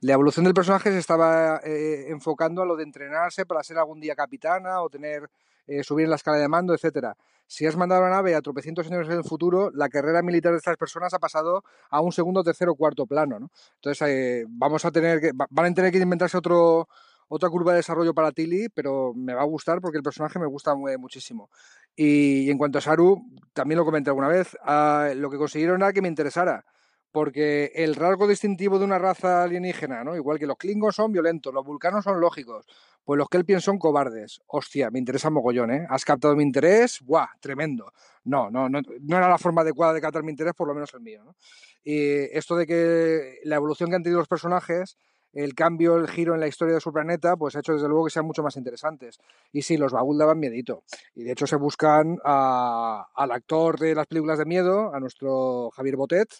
[0.00, 4.14] la evolución del personaje se estaba enfocando a lo de entrenarse para ser algún día
[4.14, 5.30] capitana o tener
[5.66, 7.16] eh, subir en la escala de mando, etcétera.
[7.46, 10.58] Si has mandado la nave a tropecientos años en el futuro, la carrera militar de
[10.58, 13.50] estas personas ha pasado a un segundo, tercero, cuarto plano, ¿no?
[13.76, 16.88] Entonces eh, vamos a tener que, van a tener que inventarse otro
[17.28, 20.46] otra curva de desarrollo para Tilly, pero me va a gustar porque el personaje me
[20.46, 21.50] gusta muchísimo.
[21.94, 25.92] Y, en cuanto a Saru, también lo comenté alguna vez, ah, lo que consiguieron era
[25.92, 26.64] que me interesara.
[27.12, 30.16] Porque el rasgo distintivo de una raza alienígena, ¿no?
[30.16, 32.66] Igual que los Klingons son violentos, los vulcanos son lógicos,
[33.04, 34.40] pues los Kelpiens son cobardes.
[34.48, 35.86] Hostia, me interesa mogollón, ¿eh?
[35.88, 37.28] Has captado mi interés, ¡buah!
[37.40, 37.92] Tremendo.
[38.24, 40.92] No, no, no, no era la forma adecuada de captar mi interés, por lo menos
[40.94, 41.36] el mío, ¿no?
[41.84, 44.98] Y esto de que la evolución que han tenido los personajes
[45.36, 48.06] el cambio, el giro en la historia de su planeta, pues ha hecho desde luego
[48.06, 49.18] que sean mucho más interesantes.
[49.52, 50.82] Y sí, los Bagul daban miedito.
[51.14, 55.96] Y de hecho se buscan al actor de las películas de miedo, a nuestro Javier
[55.96, 56.30] Botet,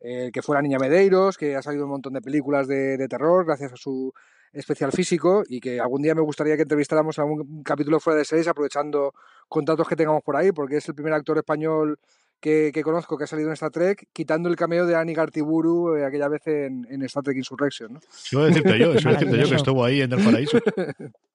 [0.00, 3.44] eh, que fue la Niña Medeiros, que ha salido un montón de películas de, terror
[3.44, 4.12] gracias a su
[4.52, 8.24] especial físico y que algún día me gustaría que entrevistáramos a algún capítulo fuera de
[8.24, 9.14] series aprovechando
[9.48, 11.98] contactos que tengamos por ahí, porque es el primer actor español
[12.40, 16.04] que, conozco que ha salido en Star Trek, quitando el cameo de Annie Gartiburu eh,
[16.04, 17.92] aquella vez en, en, Star Trek Insurrection.
[17.92, 18.00] ¿no?
[18.30, 20.58] Yo decirte yo, yo que estuvo ahí en el paraíso.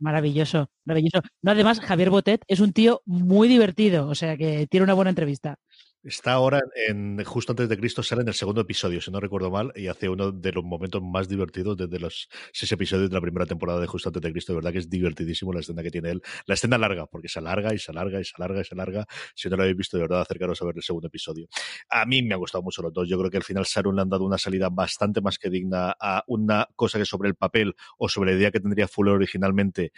[0.00, 1.20] Maravilloso, maravilloso.
[1.42, 5.10] No, además, Javier Botet es un tío muy divertido, o sea que tiene una buena
[5.10, 5.58] entrevista.
[6.02, 9.50] Está ahora en justo antes de Cristo, sale en el segundo episodio, si no recuerdo
[9.50, 13.20] mal, y hace uno de los momentos más divertidos desde los seis episodios de la
[13.20, 14.54] primera temporada de Justo antes de Cristo.
[14.54, 16.22] De verdad que es divertidísimo la escena que tiene él.
[16.46, 19.06] La escena larga, porque se alarga y se alarga y se alarga y se alarga.
[19.34, 21.48] Si no lo habéis visto, de verdad, acercaros a ver el segundo episodio.
[21.90, 23.06] A mí me ha gustado mucho los dos.
[23.06, 25.94] Yo creo que al final Sarun le han dado una salida bastante más que digna
[26.00, 29.92] a una cosa que sobre el papel o sobre la idea que tendría Fuller originalmente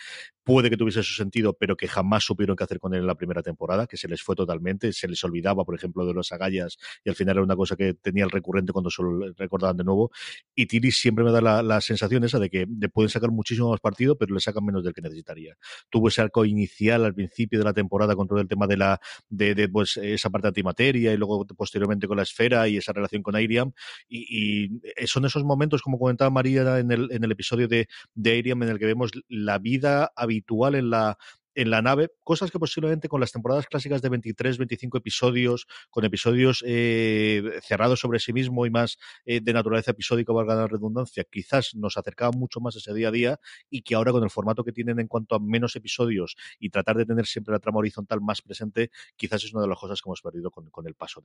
[0.44, 3.14] puede que tuviese su sentido, pero que jamás supieron qué hacer con él en la
[3.14, 6.78] primera temporada, que se les fue totalmente, se les olvidaba, por ejemplo, de los agallas
[7.04, 9.84] y al final era una cosa que tenía el recurrente cuando se lo recordaban de
[9.84, 10.10] nuevo.
[10.54, 13.80] Y Tiri siempre me da la, sensación esa de que le pueden sacar muchísimo más
[13.80, 15.56] partido, pero le sacan menos del que necesitaría.
[15.90, 19.00] Tuvo ese arco inicial al principio de la temporada con todo el tema de la
[19.28, 23.22] de, pues, esa parte de antimateria y luego posteriormente con la esfera y esa relación
[23.22, 23.72] con Airiam.
[24.08, 28.86] Y, son esos momentos, como comentaba María en el, episodio de, de en el que
[28.86, 31.18] vemos la vida habitual en la
[31.54, 36.04] en la nave, cosas que posiblemente con las temporadas clásicas de 23, 25 episodios, con
[36.04, 41.24] episodios eh, cerrados sobre sí mismo y más eh, de naturaleza episódica, valga la redundancia,
[41.24, 43.40] quizás nos acercaban mucho más a ese día a día
[43.70, 46.96] y que ahora con el formato que tienen en cuanto a menos episodios y tratar
[46.96, 50.08] de tener siempre la trama horizontal más presente, quizás es una de las cosas que
[50.08, 51.22] hemos perdido con, el paso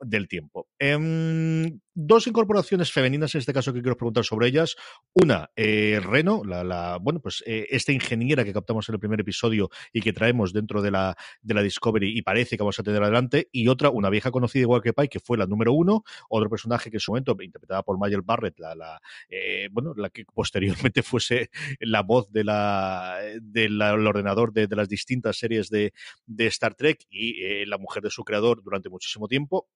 [0.00, 0.68] del, tiempo.
[0.84, 4.74] Em, dos incorporaciones femeninas en este caso que quiero preguntar sobre ellas.
[5.12, 10.00] Una, eh, Reno, la, bueno, pues esta ingeniera que captamos en el primer episodio y
[10.00, 13.48] que traemos dentro de la, de la Discovery y parece que vamos a tener adelante,
[13.52, 16.90] y otra, una vieja conocida igual que Pai, que fue la número uno, otro personaje
[16.90, 21.02] que en su momento, interpretada por Mayel Barrett, la, la eh, bueno, la que posteriormente
[21.04, 25.92] fuese la voz de la, del ordenador de, de, las distintas series de,
[26.26, 29.68] de Star Trek y eh, la mujer de su creador durante muchísimo tiempo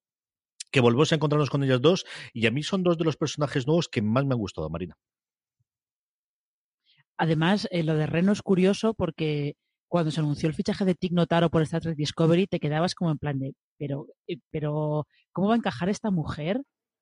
[0.70, 3.66] que volvemos a encontrarnos con ellas dos, y a mí son dos de los personajes
[3.66, 4.96] nuevos que más me han gustado, Marina.
[7.18, 9.54] Además, eh, lo de Reno es curioso porque
[9.88, 13.10] cuando se anunció el fichaje de Tig Notaro por Star Trek Discovery, te quedabas como
[13.10, 16.60] en plan de, pero, eh, pero ¿cómo va a encajar esta mujer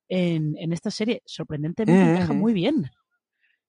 [0.09, 1.23] en, en esta serie?
[1.25, 2.91] Sorprendentemente encaja muy bien.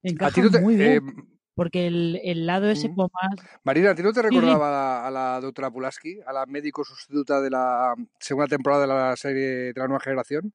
[0.03, 1.07] Encaja muy bien.
[1.07, 3.35] Eh, porque el, el, lado ese como más...
[3.63, 7.49] Marina, ¿a ti no te recordaba a la, doctora Pulaski, a la médico sustituta de
[7.49, 10.53] la segunda temporada de la serie de la nueva generación?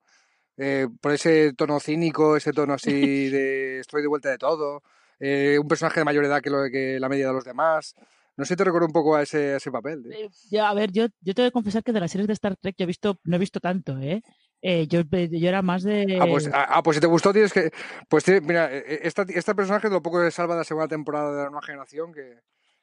[0.56, 2.90] Eh, por ese tono cínico, ese tono así
[3.30, 4.82] de estoy de vuelta de todo,
[5.18, 7.94] eh, un personaje de mayor edad que, lo, que la media de los demás.
[8.36, 10.04] No sé, te recuerdo un poco a ese, ese papel.
[10.12, 12.32] Eh, ya, a ver, yo, yo te voy a confesar que de las series de
[12.32, 14.22] Star Trek yo he visto, no he visto tanto, ¿eh?
[14.62, 16.18] Eh, yo, yo, era más de.
[16.20, 17.70] Ah pues, ah, ah, pues si te gustó, tienes que.
[18.08, 20.88] Pues mira, e, e, esta, este personaje es lo poco que salva de la segunda
[20.88, 22.40] temporada de la nueva generación que,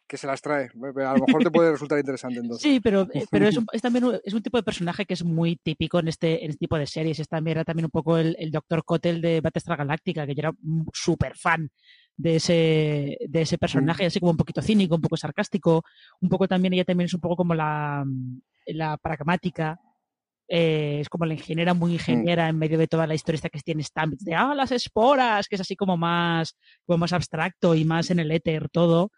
[0.07, 0.69] que se las trae.
[0.73, 2.63] A lo mejor te puede resultar interesante entonces.
[2.63, 5.13] Sí, pero, eh, pero es, un, es, también un, es un tipo de personaje que
[5.13, 7.19] es muy típico en este, en este tipo de series.
[7.19, 8.83] Es también, era también un poco el, el Dr.
[8.83, 10.53] Cotel de Battlestar Galáctica, que yo era
[10.93, 11.69] súper fan
[12.17, 15.83] de ese, de ese personaje, así como un poquito cínico, un poco sarcástico,
[16.19, 18.03] un poco también, ella también es un poco como la,
[18.65, 19.79] la pragmática
[20.49, 23.83] eh, es como la ingeniera muy ingeniera en medio de toda la historia que tiene
[23.83, 26.55] Stamps de ah, las esporas, que es así como más,
[26.85, 29.11] como más abstracto y más en el éter todo.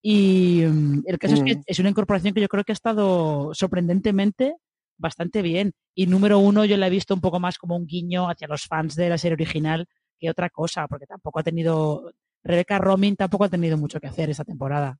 [0.00, 3.52] Y mm, el caso es que es una incorporación que yo creo que ha estado
[3.52, 4.54] sorprendentemente
[4.96, 5.72] bastante bien.
[5.94, 8.64] Y número uno, yo la he visto un poco más como un guiño hacia los
[8.66, 9.86] fans de la serie original
[10.18, 12.12] que otra cosa, porque tampoco ha tenido.
[12.46, 14.98] Rebecca Romijn tampoco ha tenido mucho que hacer esta temporada.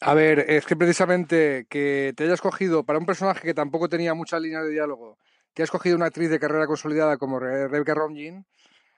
[0.00, 4.14] A ver, es que precisamente que te hayas cogido para un personaje que tampoco tenía
[4.14, 5.18] muchas líneas de diálogo,
[5.54, 8.46] que has cogido una actriz de carrera consolidada como Rebecca Romijn,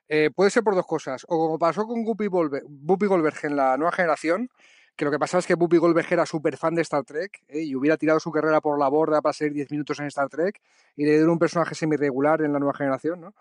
[0.09, 1.25] eh, puede ser por dos cosas.
[1.29, 4.49] O como pasó con Guppy Goldberg, en la nueva generación,
[4.97, 7.63] que lo que pasaba es que Guppy Goldberg era súper fan de Star Trek eh,
[7.63, 10.61] y hubiera tirado su carrera por la borda para ser 10 minutos en Star Trek
[10.97, 13.35] y le dieron un personaje semi-regular en la nueva generación, ¿no?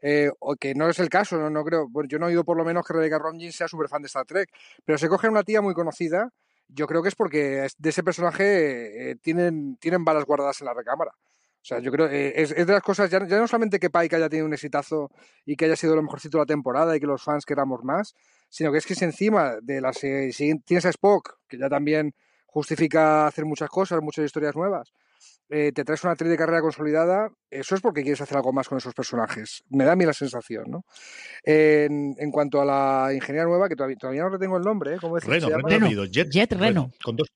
[0.00, 1.88] Eh, o que no es el caso, no, no creo.
[1.88, 4.06] Bueno, yo no he oído por lo menos que Rebecca Romijn sea súper fan de
[4.06, 4.50] Star Trek,
[4.84, 6.30] pero se coge una tía muy conocida
[6.68, 10.74] yo creo que es porque de ese personaje eh, tienen, tienen balas guardadas en la
[10.74, 11.12] recámara.
[11.12, 13.90] O sea, yo creo que eh, es, es, de las cosas, ya, no solamente que
[13.90, 15.10] Pike haya tenido un exitazo
[15.46, 18.14] y que haya sido lo mejorcito de la temporada y que los fans queramos más,
[18.50, 22.14] sino que es que si encima de las si tienes a Spock, que ya también
[22.46, 24.92] justifica hacer muchas cosas, muchas historias nuevas,
[25.48, 28.68] eh, te traes una actriz de carrera consolidada, eso es porque quieres hacer algo más
[28.68, 29.62] con esos personajes.
[29.68, 30.84] Me da a mí la sensación, ¿no?
[31.42, 34.98] En, en cuanto a la ingeniera nueva, que todavía, todavía no retengo el nombre, ¿eh?
[35.00, 35.24] ¿Cómo es?
[35.24, 36.90] Reno, Reno, Jet, Jet Reno.
[37.02, 37.28] Con dos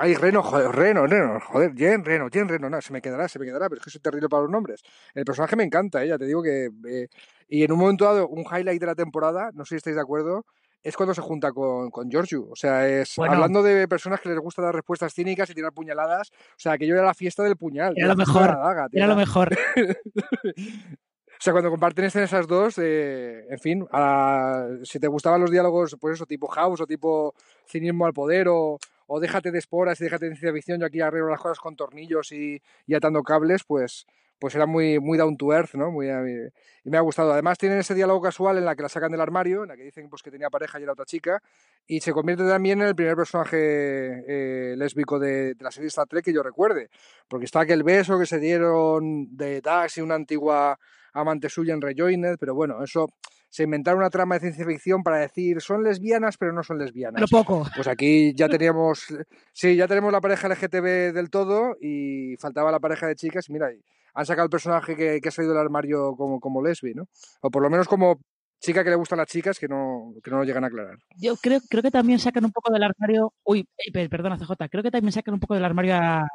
[0.00, 3.40] Ay, Reno, joder, Reno, Reno, joder, Jen, Reno, Jen, Reno, no, se me quedará, se
[3.40, 4.80] me quedará, pero es que soy terrible para los nombres.
[5.12, 6.18] El personaje me encanta, ella, ¿eh?
[6.18, 6.70] te digo que...
[6.88, 7.08] Eh,
[7.48, 10.02] y en un momento dado, un highlight de la temporada, no sé si estáis de
[10.02, 10.46] acuerdo,
[10.82, 12.48] es cuando se junta con, con Giorgio.
[12.50, 16.30] O sea, es hablando de personas que les gusta dar respuestas cínicas y tirar puñaladas.
[16.30, 17.94] O sea, que yo era la fiesta del puñal.
[17.96, 18.56] Era lo mejor.
[18.92, 19.56] era lo mejor.
[21.38, 23.86] O sea, cuando comparten esas dos, eh, en fin,
[24.82, 27.32] si te gustaban los diálogos, pues eso, tipo House o tipo
[27.64, 28.76] cinismo al poder o,
[29.06, 31.76] o déjate de esporas y déjate de ciencia ficción, yo aquí arreglo las cosas con
[31.76, 34.04] tornillos y, y atando cables, pues,
[34.38, 35.90] pues era muy, muy down to earth, ¿no?
[35.90, 36.50] Muy, eh,
[36.84, 37.32] y me ha gustado.
[37.32, 39.82] Además tienen ese diálogo casual en la que la sacan del armario, en la que
[39.82, 41.42] dicen pues, que tenía pareja y era otra chica,
[41.86, 43.56] y se convierte también en el primer personaje
[44.28, 46.90] eh, lésbico de, la serie Star Trek que yo recuerde,
[47.28, 50.78] porque está aquel beso que se dieron de Dax y una antigua
[51.12, 53.08] amante suya en Rejoined, pero bueno, eso
[53.50, 57.14] se inventaron una trama de ciencia ficción para decir son lesbianas pero no son lesbianas.
[57.14, 57.66] Pero poco.
[57.74, 59.06] Pues aquí ya teníamos,
[59.52, 63.48] sí, ya tenemos la pareja LGTB del todo y faltaba la pareja de chicas.
[63.48, 63.70] Mira,
[64.14, 67.04] han sacado el personaje que, que ha salido del armario como, como lesbi, ¿no?
[67.42, 68.20] O por lo menos como
[68.60, 70.98] chica que le gustan las chicas que no, que no lo llegan a aclarar.
[71.16, 74.90] Yo creo, creo que también sacan un poco del armario, uy, perdona CJ, creo que
[74.90, 76.26] también sacan un poco del armario a,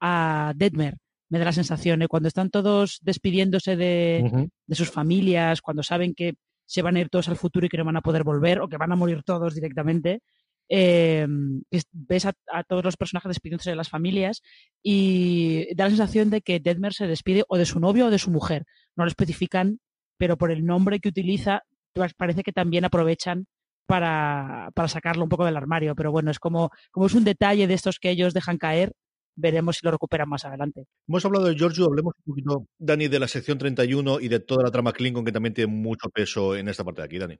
[0.00, 0.96] a Deadmer
[1.32, 2.08] me da la sensación, ¿eh?
[2.08, 6.34] cuando están todos despidiéndose de, de, sus familias, cuando saben que
[6.66, 8.68] se van a ir todos al futuro y que no van a poder volver o
[8.68, 10.20] que van a morir todos directamente,
[10.68, 11.26] eh,
[11.92, 12.32] ves a,
[12.64, 14.42] todos los personajes despidiéndose de las familias
[14.82, 18.18] y da la sensación de que Deadmer se despide o de su novio o de
[18.18, 18.64] su mujer.
[18.96, 19.80] No lo especifican,
[20.16, 21.62] pero por el nombre que utiliza,
[22.16, 23.46] parece que también aprovechan
[23.86, 25.94] para, para sacarlo un poco del armario.
[25.94, 28.92] Pero bueno, es como, como es un detalle de estos que ellos dejan caer,
[29.36, 30.86] veremos si lo recuperan más adelante.
[31.08, 34.62] Hemos hablado de Giorgio, hablemos un poquito, Dani, de la sección 31 y de toda
[34.62, 37.38] la trama Klingon que también tiene mucho peso en esta parte de aquí, Dani.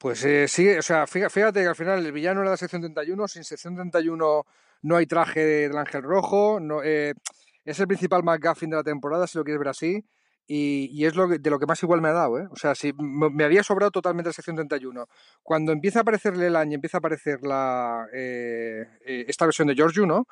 [0.00, 3.28] Pues eh, sí, o sea, fíjate que al final el villano era la sección 31,
[3.28, 4.46] sin sección 31
[4.80, 7.12] no hay traje del ángel rojo, no, eh,
[7.66, 10.02] es el principal McGuffin de la temporada, si lo quieres ver así,
[10.46, 12.48] y, es lo de lo que más igual me ha dado, ¿eh?
[12.50, 15.06] O sea, si me había sobrado totalmente la sección 31.
[15.42, 20.06] Cuando empieza a aparecer Leland y empieza a aparecer la, eh, esta versión de Giorgio,
[20.06, 20.26] ¿no?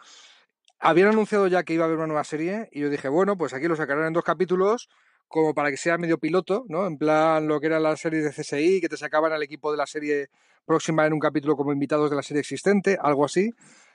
[0.81, 3.53] habían anunciado ya que iba a haber una nueva serie y yo dije, bueno, pues
[3.53, 4.89] aquí lo sacarán en dos capítulos
[5.29, 6.87] como para que sea medio piloto, ¿no?
[6.87, 9.77] En plan lo que eran las series de CSI, que te sacaban al equipo de
[9.77, 10.31] la serie
[10.65, 13.51] próxima en un capítulo como invitados de la serie existente, algo así.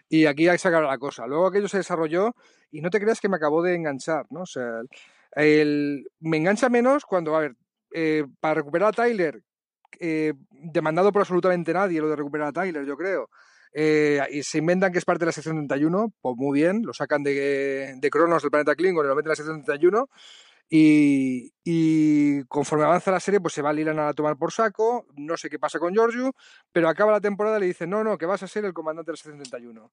[0.10, 1.26] Y aquí hay que sacar la cosa.
[1.28, 2.36] Luego aquello se desarrolló
[2.72, 4.42] y no te creas que me acabó de enganchar, ¿no?
[4.42, 4.82] O sea,
[5.36, 7.56] el, me engancha menos cuando, a ver,
[7.94, 9.42] eh, para recuperar a Tyler,
[10.00, 13.30] eh, demandado por absolutamente nadie lo de recuperar a Tyler, yo creo.
[13.74, 16.94] Eh, y se inventan que es parte de la sección 31, pues muy bien, lo
[16.94, 20.10] sacan de, de Cronos del planeta Klingon y lo meten en la sección 31.
[20.70, 25.06] Y, y, conforme avanza la serie, pues se va Lilan a tomar por saco.
[25.16, 26.34] No sé qué pasa con Giorgio,
[26.72, 29.12] pero acaba la temporada y le dicen: No, no, que vas a ser el comandante
[29.12, 29.92] de la sección 31.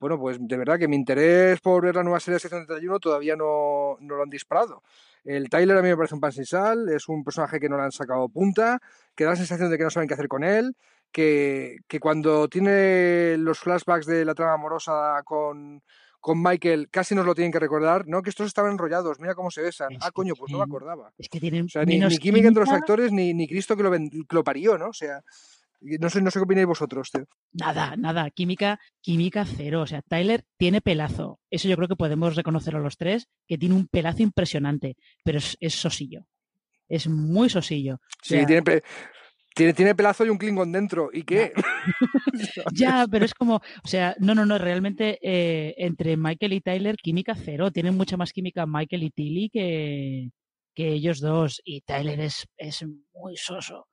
[0.00, 2.98] Bueno, pues de verdad que mi interés por ver la nueva serie de sección 31
[2.98, 4.82] todavía no, no lo han disparado.
[5.24, 7.76] El Tyler a mí me parece un pan sin sal, es un personaje que no
[7.76, 8.80] le han sacado punta,
[9.14, 10.74] que da la sensación de que no saben qué hacer con él,
[11.12, 15.82] que, que cuando tiene los flashbacks de la trama amorosa con,
[16.22, 18.22] con Michael casi nos lo tienen que recordar, ¿no?
[18.22, 19.92] Que estos estaban enrollados, mira cómo se besan.
[19.92, 21.12] Es ah, coño, pues no me acordaba.
[21.18, 23.82] Es que tienen o sea, ni, ni, química entre los actores, ni, ni Cristo que
[23.82, 24.90] lo, que lo, parió, ¿no?
[24.90, 25.20] O sea,
[25.80, 27.26] no sé, no sé qué opináis vosotros, tío.
[27.52, 29.82] Nada, nada, química, química cero.
[29.82, 31.40] O sea, Tyler tiene pelazo.
[31.50, 35.56] Eso yo creo que podemos reconocerlo los tres, que tiene un pelazo impresionante, pero es,
[35.58, 36.24] es sosillo.
[36.88, 37.96] Es muy sosillo.
[37.96, 38.84] O sea, sí, tiene, pe
[39.54, 41.10] tiene, tiene, pelazo y un Klingon dentro.
[41.12, 41.52] ¿Y qué?
[42.72, 46.96] ya, pero es como, o sea, no, no, no, realmente eh, entre Michael y Tyler,
[46.96, 47.70] química cero.
[47.70, 50.30] Tienen mucha más química Michael y Tilly que,
[50.74, 51.60] que ellos dos.
[51.64, 52.84] Y Tyler es, es
[53.14, 53.80] muy soso.
[53.80, 53.86] O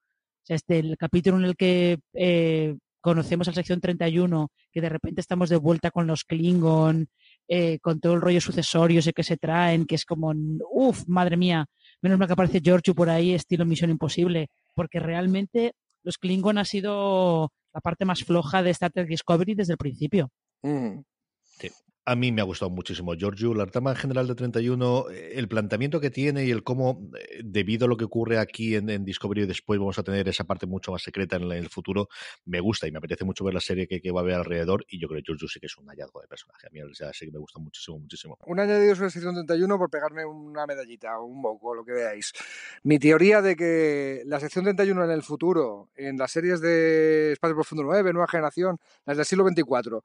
[0.44, 4.90] sea, este, el capítulo en el que eh, conocemos a la sección 31, que de
[4.90, 7.08] repente estamos de vuelta con los Klingon,
[7.48, 10.34] eh, con todo el rollo sucesorio ese que se traen, que es como,
[10.72, 11.66] uff, madre mía,
[12.02, 15.74] menos mal que aparece Giorgio por ahí, estilo Misión Imposible porque realmente
[16.04, 20.30] los Klingon ha sido la parte más floja de Star Trek Discovery desde el principio.
[20.64, 21.02] Mm.
[21.42, 21.70] Sí
[22.10, 23.14] a mí me ha gustado muchísimo.
[23.14, 27.42] Giorgio, la trama general de 31, eh, el planteamiento que tiene y el cómo, eh,
[27.44, 30.66] debido a lo que ocurre aquí en, en Discovery, después vamos a tener esa parte
[30.66, 32.10] mucho más secreta en, el futuro,
[32.46, 34.84] me gusta y me apetece mucho ver la serie que, que va a haber alrededor.
[34.90, 36.66] Y yo creo que Giorgio sí que es un hallazgo de personaje.
[36.66, 36.80] A mí
[37.14, 38.40] sí que me gusta muchísimo, muchísimo.
[38.48, 42.34] Un añadido sobre sección 31 por pegarme una medallita un moco, lo que veáis.
[42.82, 47.54] Mi teoría de que la sección 31 en el futuro, en las series de Espacio
[47.54, 50.04] Profundo 9, Nueva Generación, las del siglo 24,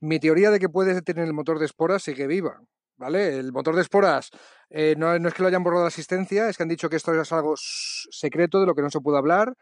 [0.00, 2.60] mi teoría de que puede tener el motor de esporas sigue viva.
[2.98, 3.38] ¿Vale?
[3.38, 4.30] El motor de esporas
[4.70, 7.12] eh, no, es que lo hayan borrado la asistencia, es que han dicho que esto
[7.20, 9.52] es algo secreto de lo que no se puede hablar,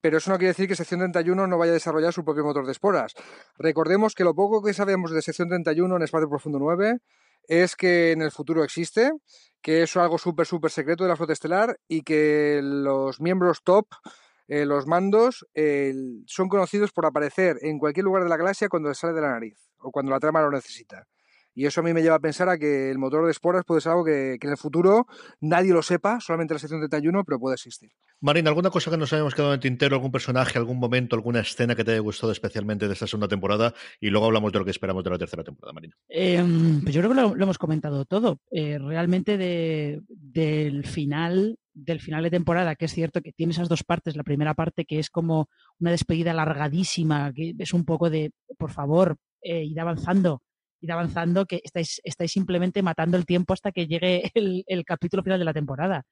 [0.00, 2.66] pero eso no quiere decir que sección 31 no vaya a desarrollar su propio motor
[2.66, 3.14] de esporas.
[3.58, 6.98] Recordemos que lo poco que sabemos de sección 31 en Espacio Profundo 9
[7.46, 9.12] es que en el futuro existe,
[9.62, 13.86] que es algo súper, súper secreto de la flota estelar y que los miembros top
[14.50, 15.94] eh, los mandos eh,
[16.26, 19.30] son conocidos por aparecer en cualquier lugar de la galaxia cuando les sale de la
[19.30, 21.06] nariz o cuando la trama lo necesita.
[21.54, 23.80] Y eso a mí me lleva a pensar a que el motor de esporas puede
[23.80, 25.06] ser algo que, que en el futuro
[25.40, 27.90] nadie lo sepa, solamente la sección 31, pero puede existir.
[28.20, 31.40] Marina, ¿alguna cosa que nos hayamos quedado en el tintero, algún personaje, algún momento, alguna
[31.40, 33.72] escena que te haya gustado especialmente de esta segunda temporada?
[34.00, 35.94] Y luego hablamos de lo que esperamos de la tercera temporada, Marina.
[36.08, 36.44] Eh,
[36.82, 38.40] pues yo creo que lo, lo hemos comentado todo.
[38.50, 43.68] Eh, realmente de, del final del final de temporada, que es cierto que tiene esas
[43.68, 44.16] dos partes.
[44.16, 48.70] La primera parte que es como una despedida largadísima, que es un poco de, por
[48.70, 50.42] favor, eh, ir avanzando,
[50.80, 55.22] ir avanzando, que estáis, estáis simplemente matando el tiempo hasta que llegue el, el, capítulo
[55.22, 56.04] final de la temporada.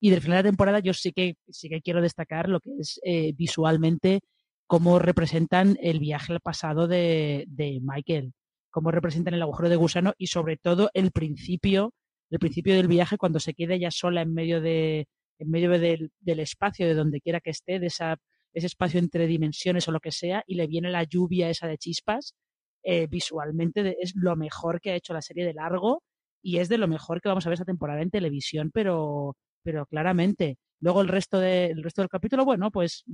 [0.00, 2.70] Y del final de la temporada yo sí que, sí que quiero destacar lo que
[2.78, 4.20] es eh, visualmente
[4.66, 8.32] cómo representan el viaje al pasado de, de Michael,
[8.70, 11.92] cómo representan el agujero de gusano y sobre todo el principio
[12.30, 15.08] el principio del viaje cuando se queda ella sola en medio de
[15.38, 18.16] en medio del, del espacio de donde quiera que esté de esa
[18.52, 21.78] ese espacio entre dimensiones o lo que sea y le viene la lluvia esa de
[21.78, 22.34] chispas
[22.82, 26.02] eh, visualmente es lo mejor que ha hecho la serie de largo
[26.42, 29.86] y es de lo mejor que vamos a ver esta temporada en televisión pero pero
[29.86, 33.04] claramente luego el resto de, el resto del capítulo bueno pues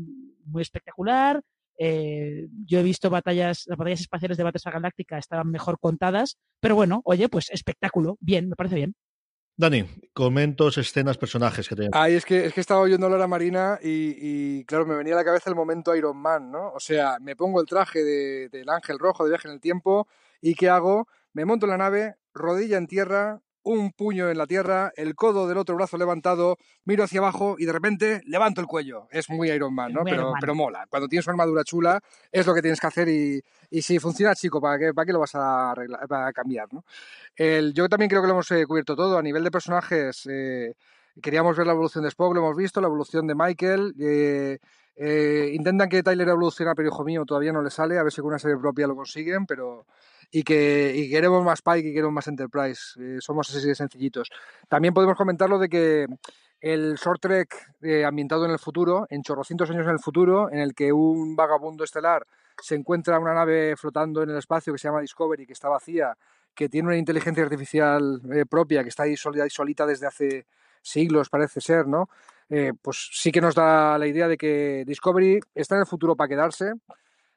[0.44, 1.42] muy espectacular
[1.78, 6.74] eh, yo he visto batallas, las batallas espaciales de Battlestar Galáctica estaban mejor contadas, pero
[6.74, 8.94] bueno, oye, pues espectáculo, bien, me parece bien.
[9.58, 11.88] Dani, comentos, escenas, personajes que te.
[11.92, 15.16] Ay, es que, es que estaba oyendo a Marina y, y, claro, me venía a
[15.16, 16.72] la cabeza el momento Iron Man, ¿no?
[16.72, 20.08] O sea, me pongo el traje del de, ángel rojo de viaje en el tiempo
[20.42, 21.08] y ¿qué hago?
[21.32, 25.48] Me monto en la nave, rodilla en tierra, un puño en la tierra, el codo
[25.48, 29.08] del otro brazo levantado, miro hacia abajo y de repente levanto el cuello.
[29.10, 30.04] Es muy Iron Man, ¿no?
[30.04, 30.86] Pero, pero mola.
[30.88, 32.00] Cuando tienes una armadura chula,
[32.30, 35.12] es lo que tienes que hacer y, y si funciona, chico, ¿para qué, para qué
[35.12, 36.84] lo vas a, arreglar, para cambiar, ¿no?
[37.34, 39.18] El, yo también creo que lo hemos eh, cubierto todo.
[39.18, 40.74] A nivel de personajes, eh,
[41.20, 43.94] queríamos ver la evolución de Spock, lo hemos visto, la evolución de Michael.
[43.98, 44.58] Eh,
[44.96, 47.98] eh, intentan que Tyler evolucione, pero hijo mío, todavía no le sale.
[47.98, 49.86] A ver si con una serie propia lo consiguen, pero
[50.30, 52.80] y que queremos más Pike y queremos más Enterprise.
[52.98, 54.30] Eh, somos así de sencillitos.
[54.68, 56.06] También podemos comentar lo de que
[56.60, 60.58] el short trek eh, ambientado en el futuro, en chorrocientos años en el futuro, en
[60.58, 62.26] el que un vagabundo estelar
[62.60, 66.16] se encuentra una nave flotando en el espacio que se llama Discovery, que está vacía,
[66.54, 70.46] que tiene una inteligencia artificial eh, propia, que está ahí solita desde hace
[70.80, 72.08] siglos, parece ser, ¿no?
[72.80, 76.28] Pues sí que nos da la idea de que Discovery está en el futuro para
[76.28, 76.74] quedarse,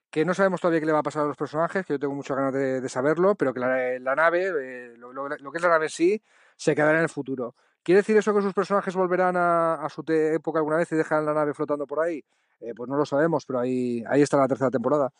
[0.09, 2.15] que no sabemos todavía qué le va a pasar a los personajes, que yo tengo
[2.15, 4.51] muchas ganas de, saberlo, pero que la, nave,
[4.97, 6.21] lo, que es la nave sí,
[6.55, 7.55] se quedará en el futuro.
[7.83, 11.33] ¿Quiere decir eso que sus personajes volverán a, su época alguna vez y dejarán la
[11.33, 12.23] nave flotando por ahí?
[12.59, 15.11] Eh, pues no lo sabemos, pero ahí, ahí está la tercera temporada.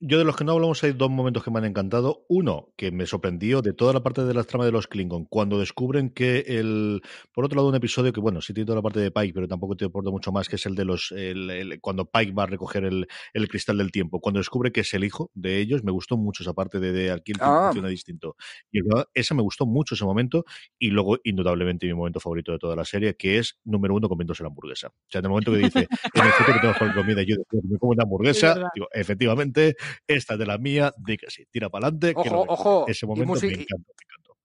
[0.00, 2.24] Yo de los que no hablamos hay dos momentos que me han encantado.
[2.28, 5.58] Uno, que me sorprendió de toda la parte de la trama de los Klingon, cuando
[5.58, 7.02] descubren que el...
[7.32, 9.48] Por otro lado, un episodio que, bueno, sí tiene toda la parte de Pike, pero
[9.48, 11.10] tampoco te aporta mucho más, que es el de los...
[11.10, 14.20] El, cuando Pike va a recoger el, el, cristal del tiempo.
[14.20, 17.10] Cuando descubre que es el hijo de ellos, me gustó mucho esa parte de, de
[17.10, 17.64] aquí el ah.
[17.64, 18.36] funciona distinto.
[18.70, 18.78] Y
[19.14, 20.44] esa me gustó mucho ese momento.
[20.78, 24.44] Y luego, indudablemente, mi momento favorito de toda la serie, que es, número uno, comiéndose
[24.44, 24.88] la hamburguesa.
[24.88, 27.78] O sea, en el momento que dice, en el futuro tengo que comida, yo me
[27.78, 29.74] como una hamburguesa, digo, efectivamente,
[30.06, 32.12] esta de la mía, di que sí, tira para adelante.
[32.16, 32.84] Ojo, ojo.
[32.88, 33.92] Ese momento me encanta,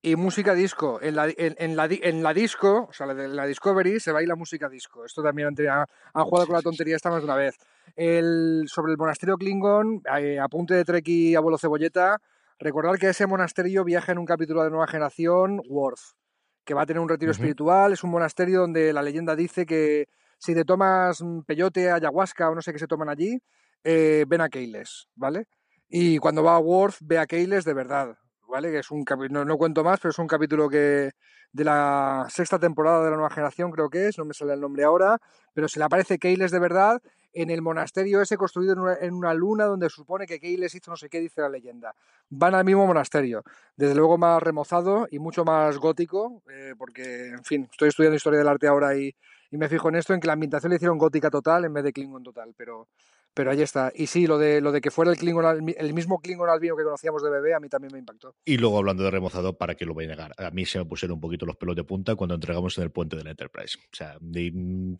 [0.02, 1.00] Y música disco.
[1.00, 4.68] En la, en, la, en la disco, o sea, en la Discovery, se baila música
[4.68, 5.04] disco.
[5.04, 7.56] Esto también han, han jugado con la tontería esta más de una vez.
[7.96, 12.20] El, sobre el monasterio Klingon, eh, apunte de Trek y abuelo Cebolleta,
[12.58, 16.16] recordar que ese monasterio viaja en un capítulo de Nueva Generación, Worth,
[16.64, 17.92] que va a tener un retiro espiritual.
[17.92, 22.60] Es un monasterio donde la leyenda dice que si te tomas peyote, ayahuasca o no
[22.60, 23.38] sé qué se toman allí,
[23.84, 25.46] eh, ven a Keiles, ¿vale?
[25.88, 28.16] Y cuando va a Worth ve a Keyles de verdad,
[28.48, 28.70] ¿vale?
[28.70, 31.12] Que es un no, no cuento más, pero es un capítulo que
[31.52, 34.60] de la sexta temporada de la nueva generación, creo que es, no me sale el
[34.60, 35.18] nombre ahora,
[35.52, 37.00] pero se le aparece Keyles de verdad
[37.34, 41.08] en el monasterio ese construido en una, luna donde supone que Keyles hizo no sé
[41.08, 41.94] qué, dice la leyenda.
[42.30, 43.42] Van al mismo monasterio,
[43.76, 48.38] desde luego más remozado y mucho más gótico, eh, porque, en fin, estoy estudiando historia
[48.38, 49.14] del arte ahora y,
[49.50, 51.84] y me fijo en esto, en que la ambientación le hicieron gótica total en vez
[51.84, 52.88] de Klingon total, pero
[53.34, 53.92] pero ahí está.
[53.94, 56.84] Y sí, lo de, lo de que fuera el, Klingon, el mismo Klingon albino que
[56.84, 58.36] conocíamos de bebé, a mí también me impactó.
[58.44, 60.32] Y luego hablando de remozado, ¿para qué lo voy a negar?
[60.38, 62.90] A mí se me pusieron un poquito los pelos de punta cuando entregamos en el
[62.90, 63.78] puente del Enterprise.
[63.78, 64.16] O sea,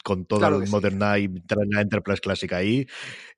[0.02, 1.32] con toda la Modern Night,
[1.70, 2.86] la Enterprise clásica ahí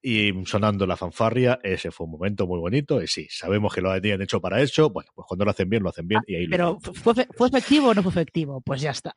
[0.02, 3.02] y sonando la fanfarria, ese fue un momento muy bonito.
[3.02, 4.90] Y sí, sabemos que lo habían hecho para eso.
[4.90, 6.22] Bueno, pues cuando lo hacen bien, lo hacen bien.
[6.26, 8.60] y ahí pero, ¿fue, ¿fue efectivo o no fue efectivo?
[8.62, 9.12] Pues ya está.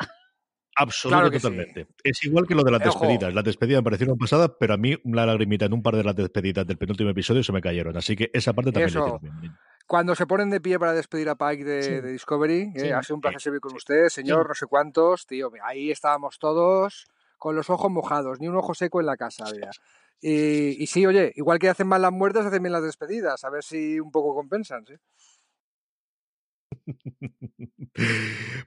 [0.79, 1.87] Absolutamente, totalmente.
[2.03, 3.33] Es igual que lo de las despedidas.
[3.33, 6.15] Las despedidas me parecieron pasadas, pero a mí la lagrimita en un par de las
[6.15, 7.97] despedidas del penúltimo episodio se me cayeron.
[7.97, 9.19] Así que esa parte también Eso.
[9.85, 13.21] Cuando se ponen de pie para despedir a Pike de, Discovery, eh, ha sido un
[13.21, 15.51] placer servir con ustedes, señor, no sé cuántos, tío.
[15.63, 17.07] Ahí estábamos todos
[17.37, 19.45] con los ojos mojados, ni un ojo seco en la casa,
[20.21, 23.49] Y, y sí, oye, igual que hacen mal las muertes, hacen bien las despedidas, a
[23.49, 24.93] ver si un poco compensan, ¿sí?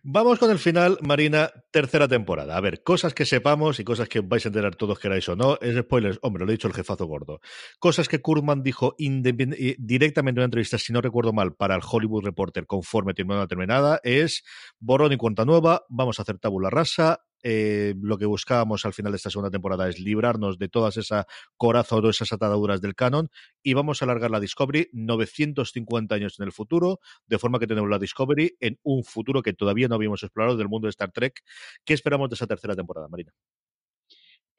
[0.03, 2.57] Vamos con el final, Marina, tercera temporada.
[2.57, 5.59] A ver, cosas que sepamos y cosas que vais a enterar todos queráis o no.
[5.61, 7.41] Es spoilers, hombre, lo he dicho el jefazo gordo.
[7.79, 12.25] Cosas que Kurman dijo directamente en una entrevista, si no recuerdo mal, para el Hollywood
[12.25, 14.45] Reporter conforme terminó una terminada, es
[14.79, 19.13] borrón y cuenta nueva, vamos a hacer tabula rasa, eh, lo que buscábamos al final
[19.13, 21.27] de esta segunda temporada es librarnos de todas esa
[21.57, 23.31] coraza o esas ataduras del canon
[23.63, 27.91] y vamos a alargar la Discovery 950 años en el futuro, de forma que tenemos
[27.91, 31.43] la Discovery en un futuro que todavía no habíamos explorado del mundo de Star Trek.
[31.85, 33.33] ¿Qué esperamos de esa tercera temporada, Marina?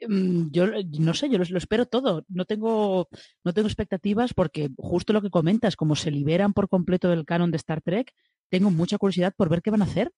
[0.07, 0.67] Mm, yo
[0.99, 2.25] no sé, yo lo, espero todo.
[2.27, 3.07] No tengo,
[3.43, 7.51] no tengo expectativas porque justo lo que comentas, como se liberan por completo del canon
[7.51, 8.13] de Star Trek,
[8.49, 10.11] tengo mucha curiosidad por ver qué van a hacer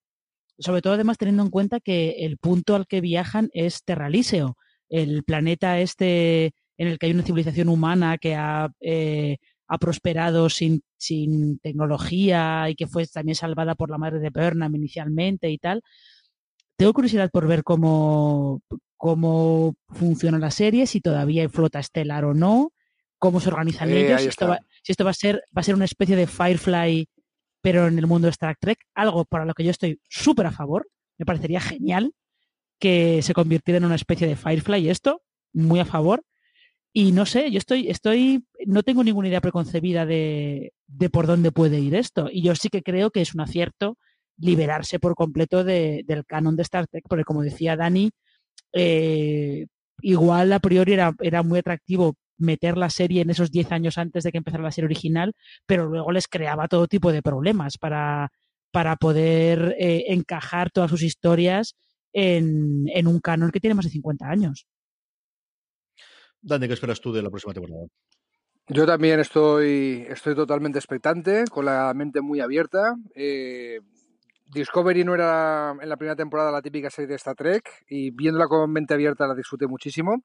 [0.58, 4.56] sobre todo además teniendo en cuenta que el punto al que viajan es Terralíseo,
[4.88, 10.50] el planeta este en el que hay una civilización humana que ha, eh, ha prosperado
[10.50, 15.58] sin, sin, tecnología y que fue también salvada por la madre de Burnham inicialmente y
[15.58, 15.82] tal.
[16.76, 18.60] Tengo curiosidad por ver cómo,
[18.96, 22.72] cómo funciona la serie, si todavía hay flota estelar o no,
[23.18, 25.62] cómo se organizan eh, ellos, si esto, va, si esto, va, a ser, va a
[25.62, 27.08] ser una especie de Firefly
[27.66, 30.52] pero en el mundo de Star Trek, algo para lo que yo estoy súper a
[30.52, 30.88] favor,
[31.18, 32.12] me parecería genial
[32.78, 35.20] que se convirtiera en una especie de Firefly esto,
[35.52, 36.22] muy a favor.
[36.92, 41.50] Y no sé, yo estoy, estoy, no tengo ninguna idea preconcebida de, de por dónde
[41.50, 42.28] puede ir esto.
[42.30, 43.98] Y yo sí que creo que es un acierto
[44.38, 48.12] liberarse por completo de, del canon de Star Trek, porque como decía Dani,
[48.74, 49.66] eh,
[50.02, 54.24] igual a priori era, era muy atractivo meter la serie en esos 10 años antes
[54.24, 55.34] de que empezara la serie original,
[55.66, 58.30] pero luego les creaba todo tipo de problemas para,
[58.70, 61.74] para poder eh, encajar todas sus historias
[62.12, 64.66] en, en, un canon que tiene más de 50 años.
[66.40, 67.86] Dani, ¿qué esperas tú de la próxima temporada?
[68.68, 72.96] Yo también estoy, estoy totalmente expectante, con la mente muy abierta.
[73.14, 73.80] Eh,
[74.52, 78.46] Discovery no era en la primera temporada la típica serie de Star Trek y viéndola
[78.48, 80.22] con mente abierta la disfruté muchísimo.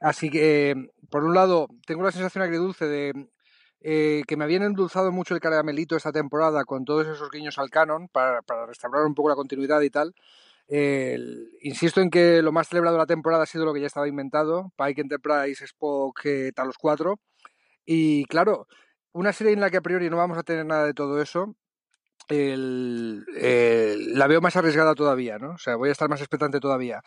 [0.00, 3.28] Así que, por un lado, tengo la sensación agridulce de
[3.86, 7.68] eh, que me habían endulzado mucho el caramelito esta temporada con todos esos guiños al
[7.68, 10.14] canon para, restaurar un poco la continuidad y tal.
[11.60, 14.08] insisto en que lo más celebrado de la temporada ha sido lo que ya estaba
[14.08, 17.20] inventado, Pike Enterprise, Spock, eh, Talos 4.
[17.86, 18.66] Y claro,
[19.12, 21.54] una serie en la que a priori no vamos a tener nada de todo eso,
[22.28, 25.52] la veo más arriesgada todavía, ¿no?
[25.52, 27.02] O sea, voy a estar más expectante todavía.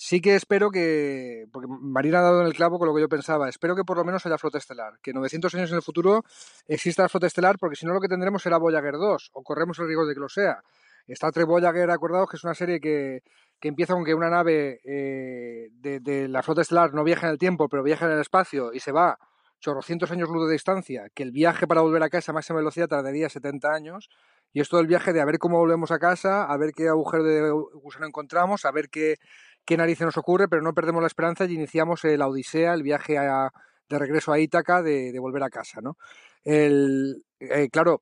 [0.00, 3.08] Sí que espero que, porque Marina ha dado en el clavo con lo que yo
[3.08, 6.22] pensaba, espero que por lo menos haya flota estelar, que 900 años en el futuro
[6.68, 9.76] exista la flota estelar, porque si no lo que tendremos será Voyager 2, o corremos
[9.80, 10.62] el riesgo de que lo sea.
[11.08, 13.24] Está Tre Voyager, acordados que es una serie que,
[13.58, 17.32] que empieza con que una nave eh, de, de, la flota estelar no viaja en
[17.32, 19.18] el tiempo, pero viaja en el espacio y se va
[19.58, 22.86] chorrocientos años luz de distancia, que el viaje para volver a casa a máxima velocidad
[22.86, 24.08] tardaría 70 años,
[24.52, 26.88] y es todo el viaje de a ver cómo volvemos a casa, a ver qué
[26.88, 29.16] agujero de gusano encontramos, a ver qué,
[29.68, 33.18] qué narices nos ocurre, pero no perdemos la esperanza y iniciamos la odisea, el viaje
[33.18, 35.98] de regreso a Ítaca de, volver a casa, ¿no?
[36.42, 38.00] El, eh, claro,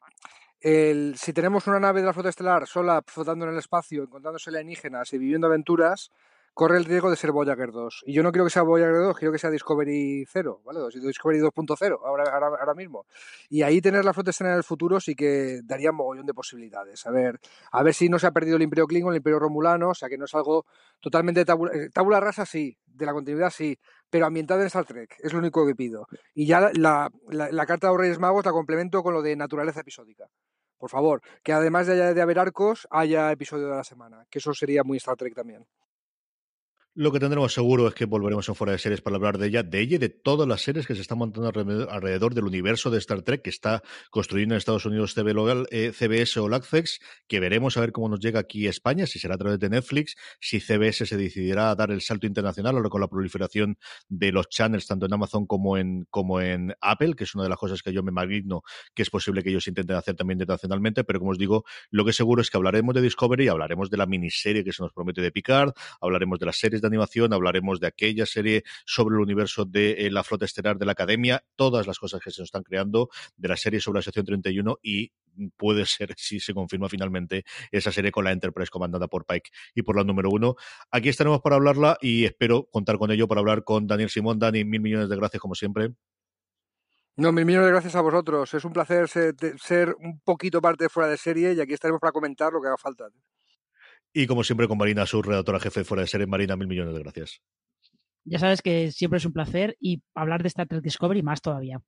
[0.61, 4.51] el, si tenemos una nave de la flota estelar sola flotando en el espacio, encontrándose
[4.51, 6.13] alienígenas y viviendo aventuras,
[6.57, 8.05] corre el riesgo de ser Voyager 2.
[8.07, 10.81] Y yo no quiero que sea Voyager 2, quiero que sea Discovery 0, ¿vale?
[10.89, 13.05] Discovery 2.0 ahora, ahora, ahora, mismo.
[13.51, 17.07] Y ahí tener la flota en el futuro sí que daría un mogollón de posibilidades.
[17.07, 17.39] A ver,
[17.73, 20.09] a ver si no se ha perdido el Imperio Klingon, el Imperio Romulano, o sea
[20.09, 20.65] que no es algo
[20.99, 23.79] totalmente tabula, eh, rasa, sí, de la continuidad sí,
[24.09, 26.07] pero ambientada en Star Trek, es lo único que pido.
[26.33, 29.81] Y ya la, la, carta de los Reyes Magos la complemento con lo de naturaleza
[29.81, 30.25] episódica
[30.79, 34.53] por favor, que además de, de haber arcos, haya episodio de la semana, que eso
[34.53, 35.67] sería muy Star Trek también.
[36.99, 39.63] Lo que tendremos seguro es que volveremos en fuera de series para hablar de ella,
[39.63, 41.51] de ella y de todas las series que se están montando
[41.91, 46.41] alrededor del universo de Star Trek que está construyendo en Estados Unidos Local, eh, CBS
[46.41, 49.59] o Lactex, que veremos a ver cómo nos llega aquí España, si será a través
[49.59, 53.77] de Netflix, si CBS se decidirá a dar el salto internacional ahora con la proliferación
[54.09, 57.51] de los channels tanto en Amazon como en, como en Apple, que es una de
[57.51, 58.63] las cosas que yo me maligno
[58.95, 62.15] que es posible que ellos intenten hacer también internacionalmente, pero como os digo, lo que
[62.15, 65.31] seguro es que hablaremos de Discovery, hablaremos de la miniserie que se nos promete de
[65.31, 70.07] Picard, hablaremos de las series de animación, hablaremos de aquella serie sobre el universo de
[70.07, 73.09] eh, la flota estelar de la Academia, todas las cosas que se nos están creando,
[73.37, 75.13] de la serie sobre la sección 31 y
[75.57, 79.83] puede ser, si se confirma finalmente, esa serie con la Enterprise comandada por Pike y
[79.83, 80.57] por la número uno.
[80.91, 84.39] Aquí estaremos para hablarla y espero contar con ello para hablar con Daniel Simón.
[84.39, 85.91] Dani, mil millones de gracias como siempre.
[87.17, 88.53] No, mil millones de gracias a vosotros.
[88.53, 92.13] Es un placer ser, ser un poquito parte fuera de serie y aquí estaremos para
[92.13, 93.09] comentar lo que haga falta.
[94.19, 96.27] Y como siempre con Marina su redactora jefe fuera de serie.
[96.27, 97.43] Marina, mil millones de gracias.
[98.25, 101.83] Ya sabes que siempre es un placer y hablar de Star Trek Discovery más todavía.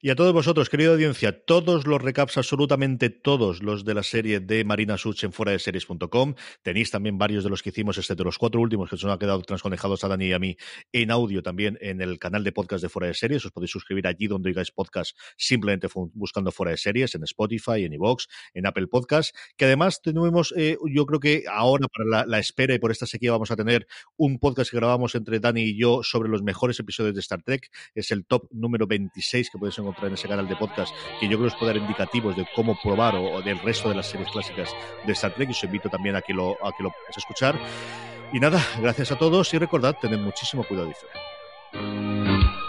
[0.00, 4.40] Y a todos vosotros, querida audiencia, todos los recaps, absolutamente todos los de la serie
[4.40, 6.34] de Marina Such en fuera de series.com.
[6.62, 9.18] Tenéis también varios de los que hicimos, excepto los cuatro últimos que se nos han
[9.18, 10.56] quedado transconejados a Dani y a mí
[10.92, 13.44] en audio también en el canal de podcast de fuera de series.
[13.44, 17.92] Os podéis suscribir allí donde oigáis podcast simplemente buscando fuera de series, en Spotify, en
[17.92, 19.34] iVoox, en Apple Podcast.
[19.56, 23.32] Que además tenemos, eh, yo creo que ahora para la, espera y por esta sequía
[23.32, 23.86] vamos a tener
[24.16, 27.70] un podcast que grabamos entre Dani y yo sobre los mejores episodios de Star Trek.
[27.94, 31.36] Es el top número 26 que podéis encontrar en ese canal de podcast, que yo
[31.36, 34.30] creo que os puede dar indicativos de cómo probar o, del resto de las series
[34.30, 34.74] clásicas
[35.04, 35.48] de Star Trek.
[35.48, 37.58] Y os invito también a que lo, a que lo podáis escuchar.
[38.32, 42.59] Y nada, gracias a todos y recordad, tened muchísimo cuidado y